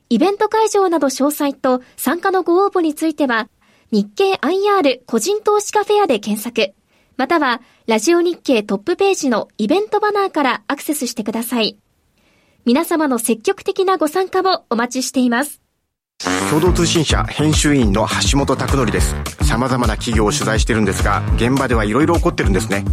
[0.09, 3.49] イベント会場など詳細と参加のご応募については、
[3.91, 6.73] 日経 IR 個人投資家フェアで検索、
[7.17, 11.77] またはラジオ日経トップページのイベントバナーからアクセスしてください。
[12.65, 15.61] 皆様の積極的なご参加をお待ちしています。
[16.49, 19.15] 共同通信社編集員の橋本拓則です。
[19.43, 22.85] 様々な企業を取材してるんですが、現場ではいろいろ起こってるんですね。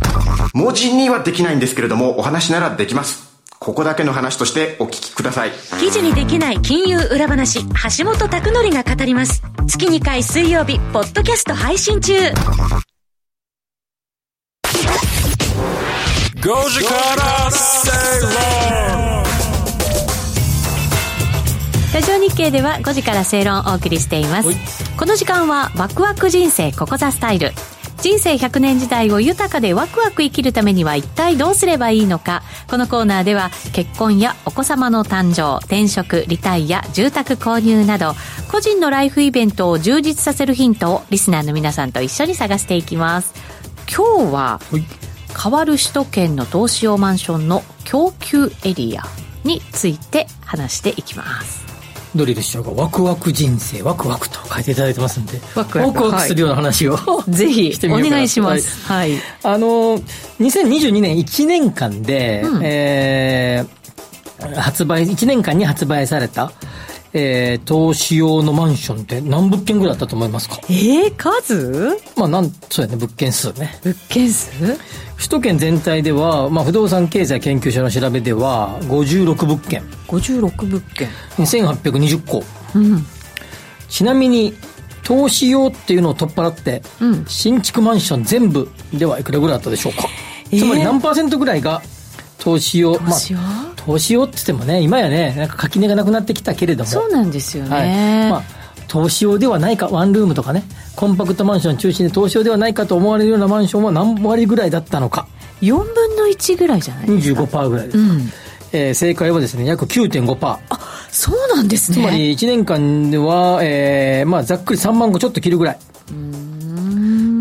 [0.54, 3.28] 文字にはできないんですけれども、お話ならできます。
[3.59, 5.52] ここだけの話としてお聞きください。
[5.81, 7.66] 記事にできない金融裏話、
[7.98, 9.42] 橋本拓則が語ります。
[9.66, 12.14] 月2回水曜日、ポッドキャスト配信中。
[12.14, 12.22] 5
[16.70, 17.90] 時から正
[19.12, 19.17] 論
[21.99, 24.49] ラジオ日経では5時から正論をお送りしています。
[24.97, 27.51] この時間はワクワク人生ここザスタイル。
[28.01, 32.45] 人生100年時代を豊かでワクワク生きるためには一体どうすればいいのか。
[32.71, 38.15] このコーナーでは結婚やお子様の誕生転職リタイア住宅購入など
[38.49, 43.35] 個人のライフイベントを充実させるヒントをリスナーの皆さんと一緒に探していきます。
[43.92, 44.61] 今日は、
[45.42, 49.03] 変わる首都圏の投資用マンションの供給エリア
[49.42, 51.67] について話していきます
[52.15, 55.40] ドリル師匠がワクワク人生ワクワクと書いていただいてますんで。
[55.54, 56.21] ワクワク。
[56.23, 58.87] するような話を、はい、 ぜひしてみお願いします。
[58.87, 59.98] はい、あの
[60.40, 62.61] 2022年1年間で、うん。
[62.63, 63.79] えー
[64.56, 66.52] 発売1年間に発売された、
[67.13, 70.61] えー投資用のマンションって何物件ぐらいあったと思いますか？
[70.69, 71.96] えー、数？
[72.17, 73.79] まあなんそうやね物件数ね。
[73.83, 74.50] 物件数？
[75.17, 79.83] 首都圏全体では、まあ、不動産経済研究所の調べでは56物件。
[80.06, 81.09] 56物件。
[81.38, 82.44] 2820個。
[82.75, 83.04] うん。
[83.88, 84.54] ちなみに
[85.02, 87.25] 投資用っていうのを取っ払って、うん。
[87.27, 90.06] 新築マンション全部ではいくらぐらいあったでしょうか、
[90.52, 90.59] えー。
[90.61, 91.83] つまり何パーセントぐらいが
[92.39, 96.91] 投資用投資用まあ、投資用って言ってもね今やねなんか垣根がなくなってきたけれども。
[96.91, 97.85] そうなんですよね、は
[98.29, 98.31] い。
[98.31, 98.43] まあ、
[98.87, 100.63] 投資用ではないかワンルームとかね
[100.97, 105.27] コンパクトマンション中心で投資用ではないかと思われるようなマンションは何割ぐらいだったのか。
[105.61, 107.43] 4分の1ぐらいじゃないですか。
[107.43, 108.33] 25%ぐらいです、うん。
[108.73, 110.59] えー正解はですね約9.5%
[111.11, 111.97] そうなんですね。
[111.97, 115.79] つまり1年間では、えーまあ、ざっくり3万個ちょっと切るぐらい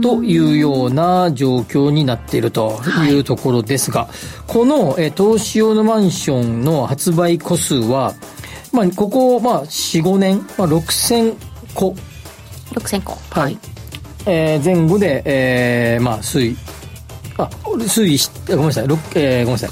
[0.02, 2.80] というような状況になっていると
[3.10, 4.08] いうところですが、
[4.48, 8.14] この、えー投資用のマンションの発売個数は、
[8.72, 11.36] まあ、ここ、まあ、4、5年、まあ、6000
[11.74, 11.96] 個、
[12.74, 13.18] 6000個。
[13.30, 13.58] はい。
[14.26, 16.58] えー前後で、えーまあ、推移、
[17.38, 18.84] あ、推移し、あごめんなさい、
[19.16, 19.70] えーごめんなさい。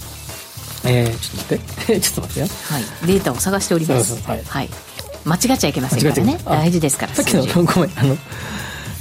[0.88, 2.48] えーちょっと待って、 ちょっと待ってよ。
[2.70, 4.10] はい、データを探しております。
[4.10, 4.32] そうそう。
[4.32, 4.44] はい。
[4.48, 4.70] はい、
[5.26, 6.38] 間違っちゃいけませんからね。
[6.46, 8.18] 大事ですからさっきの、ごめん、あの、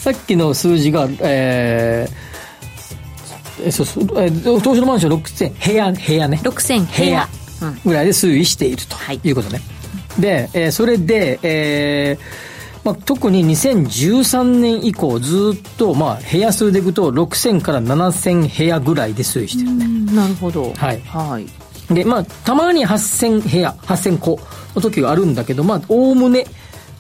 [0.05, 6.41] さっきの数字が、えーえそうそう、えー、東証のマンション6000、部屋、部屋ね。
[6.43, 7.27] 6000部屋。
[7.63, 7.81] うん。
[7.87, 8.97] ぐらいで推移していると。
[8.97, 9.21] はい。
[9.25, 9.63] いうことね。
[10.19, 19.87] で、えーそれで、えーまあ、特に2013年以降ずっと、まあ、部屋数でいくと6000から7000部屋ぐらいで推移してるね。
[19.87, 20.71] うんなるほど。
[20.75, 21.01] はい。
[21.01, 21.95] はい。
[21.95, 24.39] で、まあ、たまに8000部屋、8000個
[24.75, 26.45] の時があるんだけど、まあ、おおむね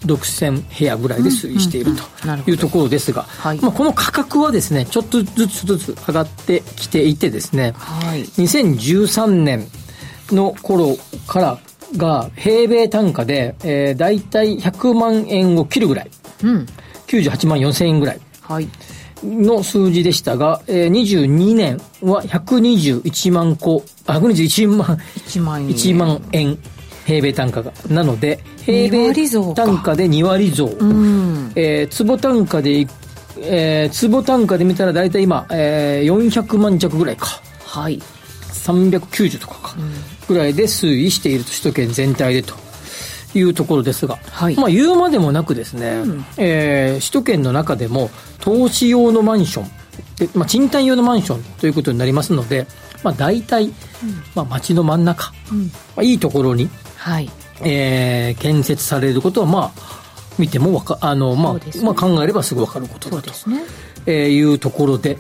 [0.07, 3.61] 6000部屋ぐらいで推移しているというところですが、はい。
[3.61, 8.23] まあ、この価格はですね、ちょっとずつずつ上がってきていてですね、はい。
[8.25, 9.67] 2013年
[10.31, 10.97] の頃
[11.27, 11.59] から
[11.97, 16.11] が平米単価で、えー、大体100万円を切るぐらい、
[16.43, 16.67] うん。
[17.07, 18.69] 98万4000円ぐらいはい。
[19.23, 25.69] の数字でしたが、えー、22年は121万個、あ、121万、1万円。
[25.69, 26.59] 1万円、
[27.05, 27.73] 平米単価が。
[27.89, 30.67] なので、平2割増米か単価で2割増。
[30.67, 32.89] うんえー坪単価でい、
[33.41, 37.27] えー坪単価で見たら大体今、えー400万弱ぐらいか。
[37.65, 38.01] はい
[38.53, 39.77] 390とかか。
[40.29, 42.55] ぐらいで推移していると、首都圏全体でと。
[43.37, 46.05] いうところですが、はいまあ言うまでもなくですね、
[46.39, 49.71] えー首都圏の中でも投資用のマンション
[50.17, 52.67] で、まあ、賃貸用のマンションということになりますので、
[53.03, 53.73] まあ、大体、
[54.35, 55.33] まあ、街の真ん中、
[55.97, 56.69] まあ、いいところに、
[57.05, 57.31] はい。
[57.63, 59.81] えー建設されることはまあ
[60.39, 61.61] 見てもわかあの、まあね。
[61.83, 63.31] まあ、考えればすぐ分かることだと。
[63.51, 63.63] ね。
[64.07, 65.19] えーいうところで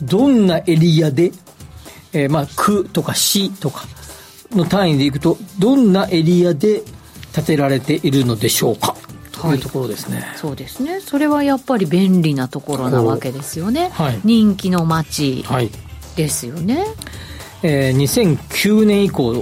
[0.00, 1.32] どんなエリアで、
[2.14, 3.84] えーまあ、区とか市とか
[4.52, 6.82] の単位でいくとどんなエリアで
[7.34, 8.96] 建てられているのでしょうか？
[9.32, 10.24] というところですね。
[10.36, 11.00] そうですね。
[11.00, 14.20] それはやっぱり便利なところなわけですよね、はい。
[14.24, 15.70] 人気の街はい。
[16.16, 16.86] ですよね。
[17.62, 19.34] えー2009年以降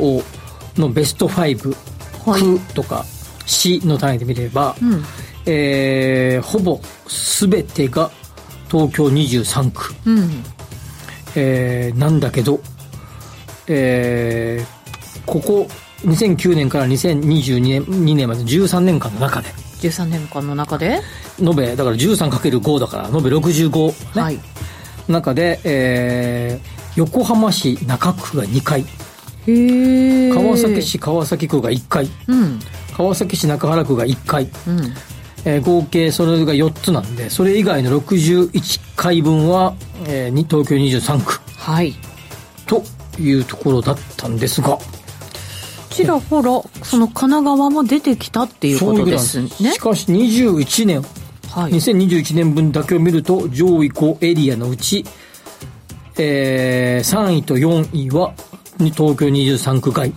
[0.76, 1.74] のベスト5、
[2.26, 2.42] はい。
[2.58, 3.04] 区とか
[3.46, 5.04] 市の単位で見れば、うん。
[5.46, 6.80] えーほぼ
[7.40, 8.10] 全てが
[8.70, 10.30] 東京23区、うん。
[11.36, 12.60] えーなんだけど、
[13.66, 14.84] えー
[15.26, 15.66] ここ
[16.02, 19.48] 2009年から2022年 ,2 年まで13年間の中で。
[19.80, 21.00] 13年間の中で？
[21.40, 24.22] 延べだから 13×5 だから延べ65、ね。
[24.22, 24.38] はい。
[25.08, 28.84] 中で、えー横浜市中区が2回
[29.46, 32.58] 川崎市川崎区が1回うん。
[32.96, 34.94] 川崎市中原区が1回、うん。
[35.44, 39.74] えー合計それが4つなんでそれ以外の61回分は、
[40.06, 41.40] えーに東京23区。
[41.56, 41.94] はい。
[42.66, 42.82] と
[43.20, 44.78] いうところだったんですが。
[45.90, 49.48] ちらほらその神奈川も出てきたっていうことですね。
[49.48, 51.02] しかし21年。
[51.50, 51.72] はい。
[51.72, 55.04] 2021年分だけを見ると上位5エリアのうち、
[56.16, 60.08] えー3位と4位はに東京23区外。
[60.08, 60.12] へ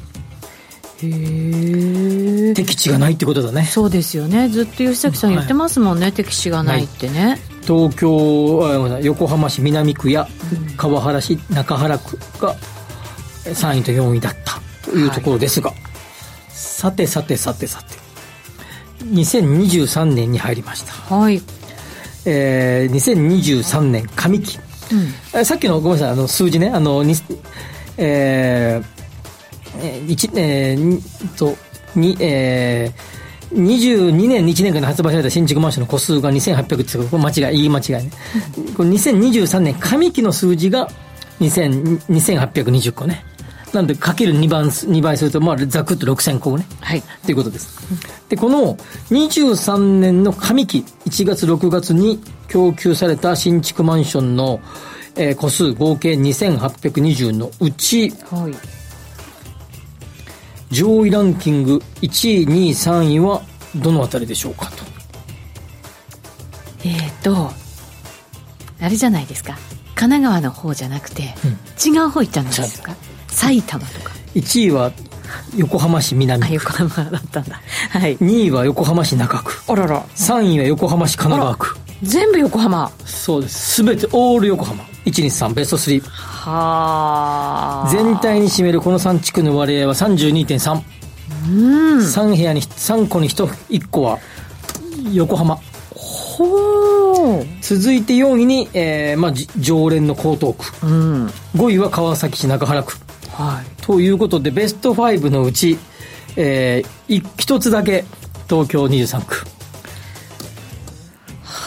[1.04, 3.66] え敵地がないってことだね。
[3.66, 4.50] そうですよね。
[4.50, 10.28] ずっと吉崎さん言ってますもんね、敵地がないってね、東京横浜市南区や
[10.76, 12.56] 川原市中原区が
[13.46, 14.60] 3位と4位だった。
[14.88, 15.74] というところですが、
[16.50, 18.08] さてさてさてさて。
[19.04, 21.42] 2023年に入りました、はい、
[22.26, 24.58] えー、2023年上期。
[24.92, 26.12] うん、えさっきのごめんなさい。
[26.14, 26.70] あの数字ね。
[26.70, 27.14] あのに
[27.98, 28.98] えー
[29.80, 31.02] えー、一えー、に
[31.38, 31.56] と
[31.96, 32.92] にえ
[33.54, 38.12] 22年、1年間に発売された新築マンションの戸数が2800ってこれ間違い、言い間違いね。
[38.76, 40.90] これ2023年上期の数字が
[41.40, 43.24] 2820個ね。
[43.74, 46.66] なんで、かける2番、2倍すると、まあ、ざくっと6000個ね。
[46.82, 47.04] はい。
[47.26, 47.78] ということです。
[48.30, 48.78] で、この
[49.12, 54.60] 23年の上期、1月6月に供給された新築マンションの、
[55.18, 58.54] えー、個数合計2820のうち、はい、
[60.74, 63.42] 上位ランキング1位、2位、3位は
[63.76, 64.84] どのあたりでしょうかと。
[66.84, 67.52] えっ、ー、と、
[68.80, 69.58] あれじゃないですか。
[69.96, 72.96] 神奈川の方じゃなくて、うん、違う方行ったんですか？
[73.28, 74.14] 埼玉とか。
[74.36, 74.92] 1位は
[75.56, 76.54] 横浜市南区。
[76.54, 77.60] 横浜だったんだ、
[77.90, 79.54] はい、2位は横浜市中区。
[79.68, 80.04] あらら。
[80.16, 81.78] 3位は横浜市神奈川区。
[82.04, 82.92] 全部横浜。
[83.06, 83.84] そうです。
[83.84, 87.90] 全てオール横浜123ベスト3はあ。
[87.90, 90.82] 全体に占めるこの3地区の割合は32.3
[91.50, 92.00] うん。
[92.00, 94.20] 3部屋に3個に 1, 1個は
[95.14, 95.60] 横浜。
[95.96, 102.94] ほう続いて4位に、えーまあ、常連の江東区、うん、5位は川崎市中原区。
[103.32, 105.78] はい、ということでベスト5のうち、
[106.36, 108.06] えー、一つだけ
[108.48, 109.57] 東京23区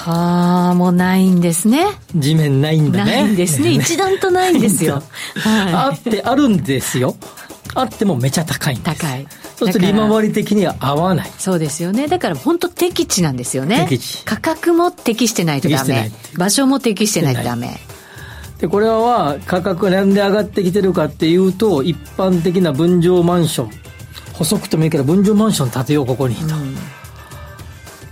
[0.00, 1.84] はあもうないんですね。
[2.16, 3.12] 地面ないんだね。
[3.12, 3.72] ないんですね。
[3.76, 5.02] 一段とないんですよ、
[5.36, 7.16] はい、あってあるんですよ。
[7.74, 9.00] あってもめちゃ高いんです。
[9.00, 9.26] 高い。
[9.56, 11.30] そうすると利回り的には合わない。
[11.38, 12.08] そうですよね。
[12.08, 13.86] だから本当適地なんですよね。
[13.88, 14.24] 適地。
[14.24, 16.10] 価格も適してないとダメ。
[16.34, 17.78] 場所も適してないとダメ。
[18.58, 23.70] でこれは価格がなんで上がってきてるかっていうと一般的な分譲マンション。
[24.32, 26.74] 細くてもいいから分譲マンション建てようここにと、うん、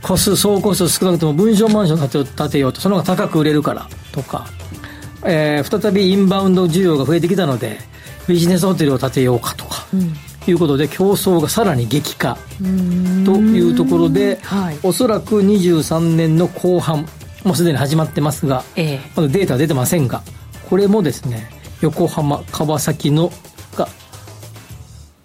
[0.03, 4.46] 個数総個数少なくとも分譲マンション建て建てようとその方が高く売れるからとか、
[5.24, 7.78] えー、再びインバウンド需要が増えてきたので
[8.28, 10.14] ビジネスホテルを建てようかとか、うん、
[10.46, 17.07] いうことで競争がさらに激化というところで、はい、おそらく23年の後半
[17.44, 20.22] もうすでに始まってますが、ええ、まだデータは出てませんが
[20.68, 23.30] これもですね横浜川崎の
[23.76, 23.88] が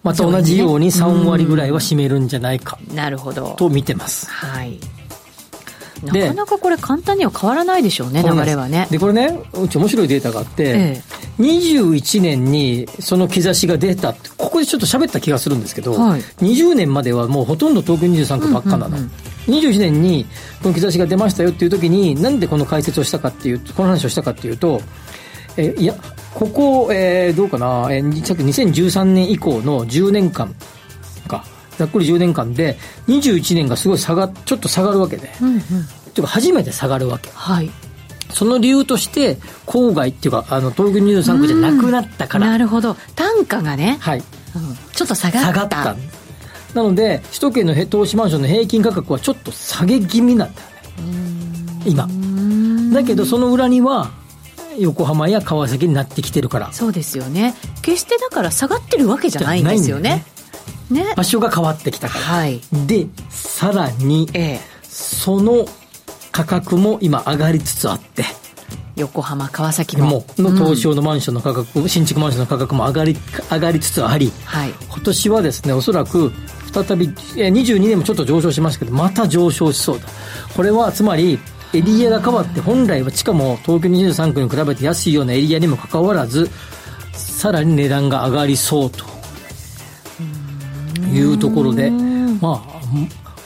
[0.04, 3.56] また同じように3割ぐらいは占めるんじゃないかなるほど。
[3.58, 4.30] と見てます。
[4.30, 4.80] はい。
[6.04, 8.88] なかなかこれ簡単には変わらないでしょうね流れはね。
[8.92, 11.02] でこれねうち面白いデータがあって、え
[11.40, 19.12] え、21年にその兆しが出たここでちょっと喋った気がするんですけど、はい、20年まではもうほとんど東京23区ばっかなの、うんうんうん。
[19.48, 20.26] 21年に
[20.62, 24.82] この兆しが出ましたよっていう時になんでこの解説をしたかっていうこの話をしたかっていうと
[25.58, 25.96] えいや
[26.34, 30.54] ここ、えー、どうかな、えー、さっき2013年以降の10年間
[31.28, 31.44] か
[31.78, 32.78] ざっくり10年間で
[33.08, 35.74] 21年がすごい下がちょっと下がるわけで、うんうん、てい
[36.18, 37.70] うか初めて下がるわけ、はい、
[38.34, 39.36] その理由として
[39.66, 42.48] 郊外っていうかあの東京23区じゃなくなったから。
[42.48, 42.96] なるほど。
[43.16, 44.26] 単価がね、はい、うん、
[44.94, 45.48] ちょっと下がった。
[45.54, 45.96] 下がった。
[46.74, 52.08] なので首都圏の投資マンションの平均価格はちょっと下げ気味なんだよね今。
[52.94, 54.12] だけどその裏には
[54.80, 56.72] 横浜や川崎になってきてるから。
[56.74, 57.54] そうですよね。
[57.82, 60.26] 決してだから下がってるわけじゃないんですよね。
[60.90, 61.14] ね。
[61.16, 65.66] 場所が変わってきたから、はい、でさらに、ええ、その
[66.32, 68.26] 価格も今上がりつつあって。
[68.96, 73.18] 横浜川崎もの東証のマンションの価格、うん、新築マンションの価格も上がり
[73.52, 76.32] 上がりつつあり、はい、今年はですねおそらく
[76.72, 80.06] 再び22年もちょっと上昇しましたけどまた上昇しそうだ。
[80.56, 81.40] これはつまり
[81.74, 86.50] エリアが変わって本来は地価も東京23区に比べて安いようなエリアにもかかわらず
[87.14, 89.14] さらに値段が上がりそうと。
[91.14, 91.92] いうところで
[92.42, 92.82] まあ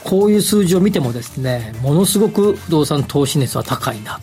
[0.02, 4.18] こういう数字を見てもですねものすごく不動産投資熱は高いな。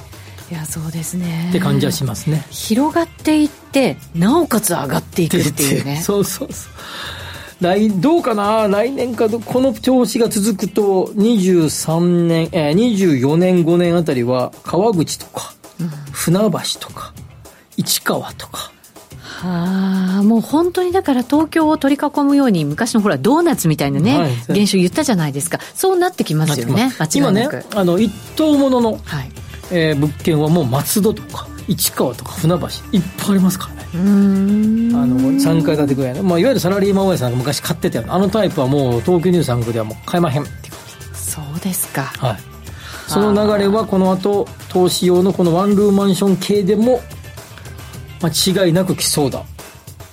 [0.52, 1.48] いやそうですね。
[1.50, 2.46] って感じはしますね。
[2.52, 5.98] 広がっていってなおかつ上がっていくっていうね。
[6.04, 6.74] そうそうそう
[7.62, 8.68] 来どうかな？
[8.68, 16.50] 来年かこの調子が続くと23年、えー、24年5年あたりは川口とか、うん、船橋
[16.80, 17.14] とか
[17.78, 18.72] 市川とか。
[19.22, 24.32] はあもう本当にだから東京を取り囲むように昔のほらドーナツみたいなね、はい、
[24.62, 25.60] 現象言ったじゃないですか。
[25.74, 29.32] そうなってきますよね今ねあの一棟ものの、はい。
[29.72, 33.82] えー、物件はもう松戸とか市川とか船橋いっぱいありますからね。
[33.94, 33.98] あ
[35.06, 40.80] の3階建てぐらいの、まあ、いわゆるサラリーマン親さんが昔買ってたよあのタイプはもう東京23区ではもう買えまへんって感
[41.14, 41.20] じ。
[41.20, 42.04] そうですか。
[42.04, 42.38] はい。
[43.08, 47.02] その流れはこの後投資用のこのワンルーマンション系でも
[48.22, 49.44] 間違いなく来そうだ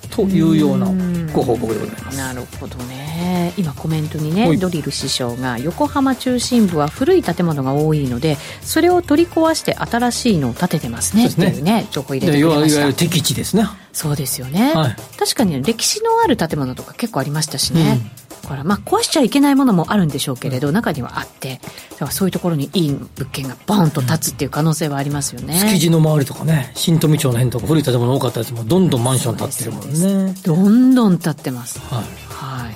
[0.09, 0.85] というような
[1.33, 2.17] ご報告でございます。
[2.17, 3.02] なるほどね
[3.57, 12.75] 今コメントにねドリル師匠が横浜中心部は古い建物が多いのでそれを取り壊して新しいのを建ててますねっていうね情報入れてくれました。
[12.75, 13.65] いわゆる敵地ですね。
[13.91, 17.99] そうですよね、はい、確かに歴史のある建物とか結構ありましたしね、
[18.41, 21.61] だからまあ壊しちゃいけないものもあるんでしょうけれど、中にはあって
[21.91, 30.33] だからそういうところにいい物件がボンと立つっていう可能性はありますよね、築地の周りとかね新富町の辺とか古い建物多かったやつもどんどんマンション建ってるもんね。
[30.43, 31.79] どんどん建ってます。
[31.79, 32.73] はい、はい、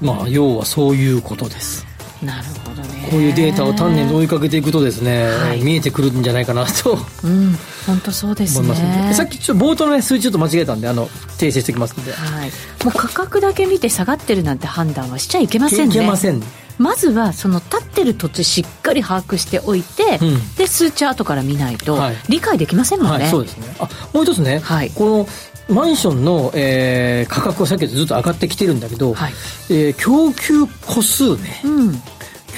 [0.00, 1.86] まあ要はそういうことです。
[2.22, 3.08] なるほどね。
[3.10, 9.12] こういうデータを丹念に追いかけていくとですね、はい、見えてくるんじゃないかなと、うん、本当そうですね。
[9.14, 12.50] さっきちょっと冒頭の、ね、数字ちょっと間違えたんであの訂正しておきますんで、はい、
[12.84, 15.96] もう価格だけ見て下がってるなんて判断はしちゃいけませんね。
[15.96, 16.42] いけません。
[16.76, 21.98] まずはその立ってる土地しっかり把握しておいて、うん、で数値後から見ないと
[22.30, 23.76] 理解できませんもんね、はいはい、そうですね。
[23.78, 25.26] あもう一つね、はい、この
[25.70, 29.32] マンションの、えー、価格はさっきずっと上がってきてるんだけど、はい、
[29.70, 32.02] えー、供給個数ね、うん。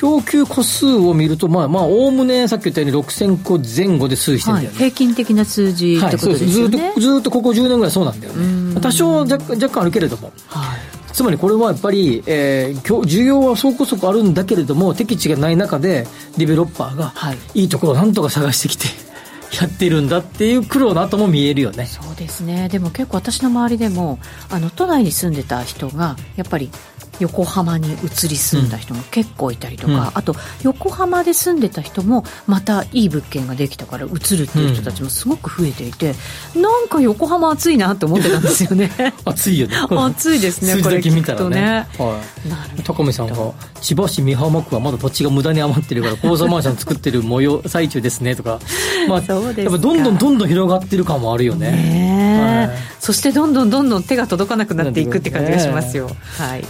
[0.02, 8.80] 供給個数を見ると、まあ、まあ、おおむねさっき言ったように6000個前後で推移してるんだよね、はい、平均的な数字ってことですよね、はい、ずっとずっとここ10年ぐらいそうなんだよね。
[8.80, 10.80] 多少若若干あるけれども、はい、
[11.12, 16.06] つまりこれはやっぱり、えー、需要はそこそこあるんだけれども適地がない中で
[16.36, 17.12] ディベロッパーが
[17.54, 18.88] いいところをなんとか探してきて
[19.60, 21.86] やってるんだっていう苦労の後も見えるよね。
[21.86, 22.68] そうですね。
[22.68, 24.18] でも結構私の周りでも
[24.50, 26.70] あの都内に住んでた人がやっぱり
[27.20, 36.14] 横浜に移り住んだ人も結構いたりとか、うん、あと横浜で住んでた人もまたいい物件ができたから移るっていう人たちもすごく増えていて、
[36.54, 38.90] うん、なんか横浜暑いなって思ってたんですよね。
[39.24, 39.76] 暑いよね。
[39.90, 41.56] 暑いですね これ見たらね。
[41.56, 42.20] ね、は
[42.78, 43.36] い、高見さんが
[43.80, 48.58] 千葉市美浜区はまだ土地が無駄に余ってるから高層マンション作ってる模様最中ですねとか。
[49.08, 51.70] まあそうですやっぱどんどんどんどん広がってる感もあるよね。
[51.70, 56.64] ね、はい、そしてどんどんどんどん手が届かなくなっていくって感じがしますよ、はい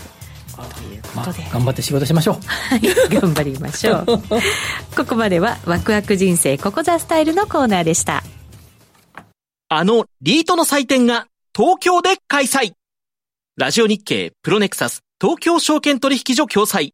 [1.14, 2.34] まあ、頑張って仕事しましょう。
[2.46, 2.80] はい
[3.14, 4.06] 頑張りましょう。
[4.96, 8.22] ここまではワクワク人生ここザスタイルのコーナーでした。
[9.68, 12.72] あのリートの祭典が東京で開催。
[13.56, 16.92] ラジオ日経プロネクサス東京証券取引所共催。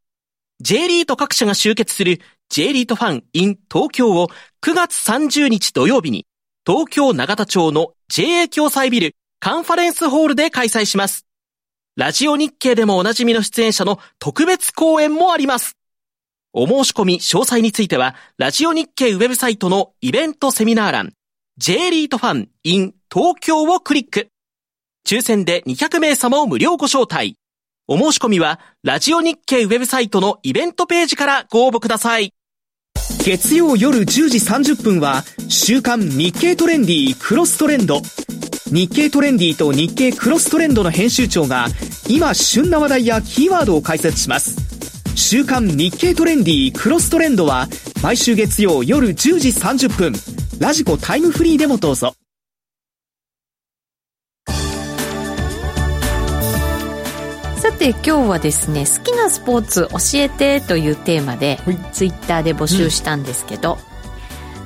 [0.61, 4.29] J リート各社が集結する J リートファン in 東京を
[4.63, 6.27] 9月30日土曜日に
[6.67, 11.28] 東京長田町の JA 共催ビルカンファレンスホールで開催します。
[11.99, 15.77] ラジオ日経でもおなじみの出演者の特別講演もあります。
[16.53, 21.13] お申し込み詳細については、ラジオ日経ウェブサイトのイベントセミナー欄、
[21.57, 24.29] J リートファン in 東京をクリック。
[25.05, 27.35] 抽選で200名様を無料ご招待。
[27.89, 32.33] お申し込みは、ラジオ日経ウェブサイトのイベントページからご応募ください。
[33.25, 38.01] 月曜夜10時30分は、週刊日経トレンディークロストレンド。
[38.71, 41.69] 日経トレンディと日経クロストレンドの編集長が
[42.07, 44.57] 今旬な話題やキーワードを解説します。
[45.17, 47.67] 週刊日経トレンディクロストレンドは
[48.03, 50.13] 毎週月曜夜10時30分。
[50.61, 52.15] ラジコタイムフリーでもどうぞ。
[57.57, 61.59] さて今日はですね好きなスポーツ教えてというテーマで
[61.93, 63.88] ツイッターで募集したんですけど、うん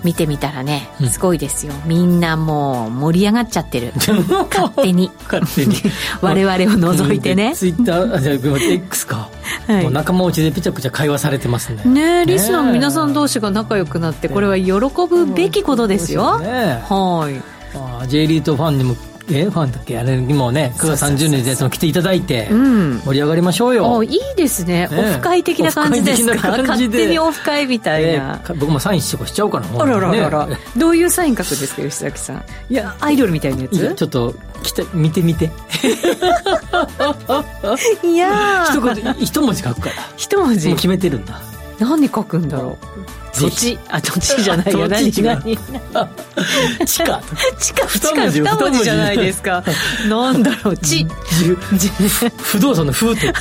[0.05, 1.73] 見てみたらね、すごいですよ。
[1.87, 3.93] みんなもう盛り上がっちゃってる。
[3.97, 5.11] 勝手に。
[5.25, 5.77] 勝手に。
[6.21, 9.29] 我々を除いてね、 ツイッターじゃ X か、
[9.67, 14.73] はい、仲間内でぺちゃくちゃ会話されてますねねリスナーの皆さん同士が仲良くなってこれは喜
[15.09, 17.43] ぶべきことですよ、ね、はい。
[17.75, 18.97] あ J リートファンにも
[19.31, 19.99] えファンだっけ？
[19.99, 26.57] あれにもね9月30日のやつも来ていただいて盛り上がりましょうよ、うん、いいですね、ね、オフ会的な感じですか？
[26.59, 32.45] 勝手にオフ会みたいな、えー、僕もサインしちゃおうかなあらららら、ね、どういうサイン書くんですか吉崎さん？
[32.71, 33.95] いやアイドルみたいなやつ？
[33.95, 35.51] ちょっと来て見て見て。
[38.05, 39.95] いや一言一文字書くから。
[40.17, 40.71] 一文字。
[40.75, 41.41] 決めてるんだ。
[41.79, 42.79] 何書くんだろう
[43.35, 44.73] 土地あ土地じゃない？
[44.73, 45.11] よ何？
[45.13, 45.41] 地何？
[46.87, 47.21] 地下。
[47.59, 49.63] 地下地下二文字じゃないですか。
[50.09, 50.77] なんだろう？
[50.77, 51.07] 地
[52.39, 53.33] 不動産の風って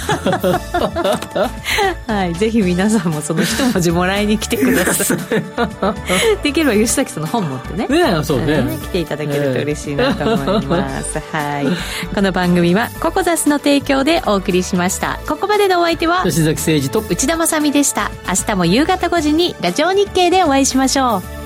[2.08, 5.18] はいぜひ皆さんもその一文字もらいに来てください。
[6.44, 7.88] できれば吉崎さんの本持ってね。
[7.88, 8.64] ねそうね。
[8.84, 11.20] 来ていただけると嬉しいなと思います。
[11.32, 11.68] はい。
[12.14, 15.20] この番組はココザスの提供でお送りしました。
[15.28, 18.12] ここまでのお相手は吉崎誠二と内田まさでした。
[18.28, 21.41] 明日も夕方5時にラジオ日経でお会いしましょう。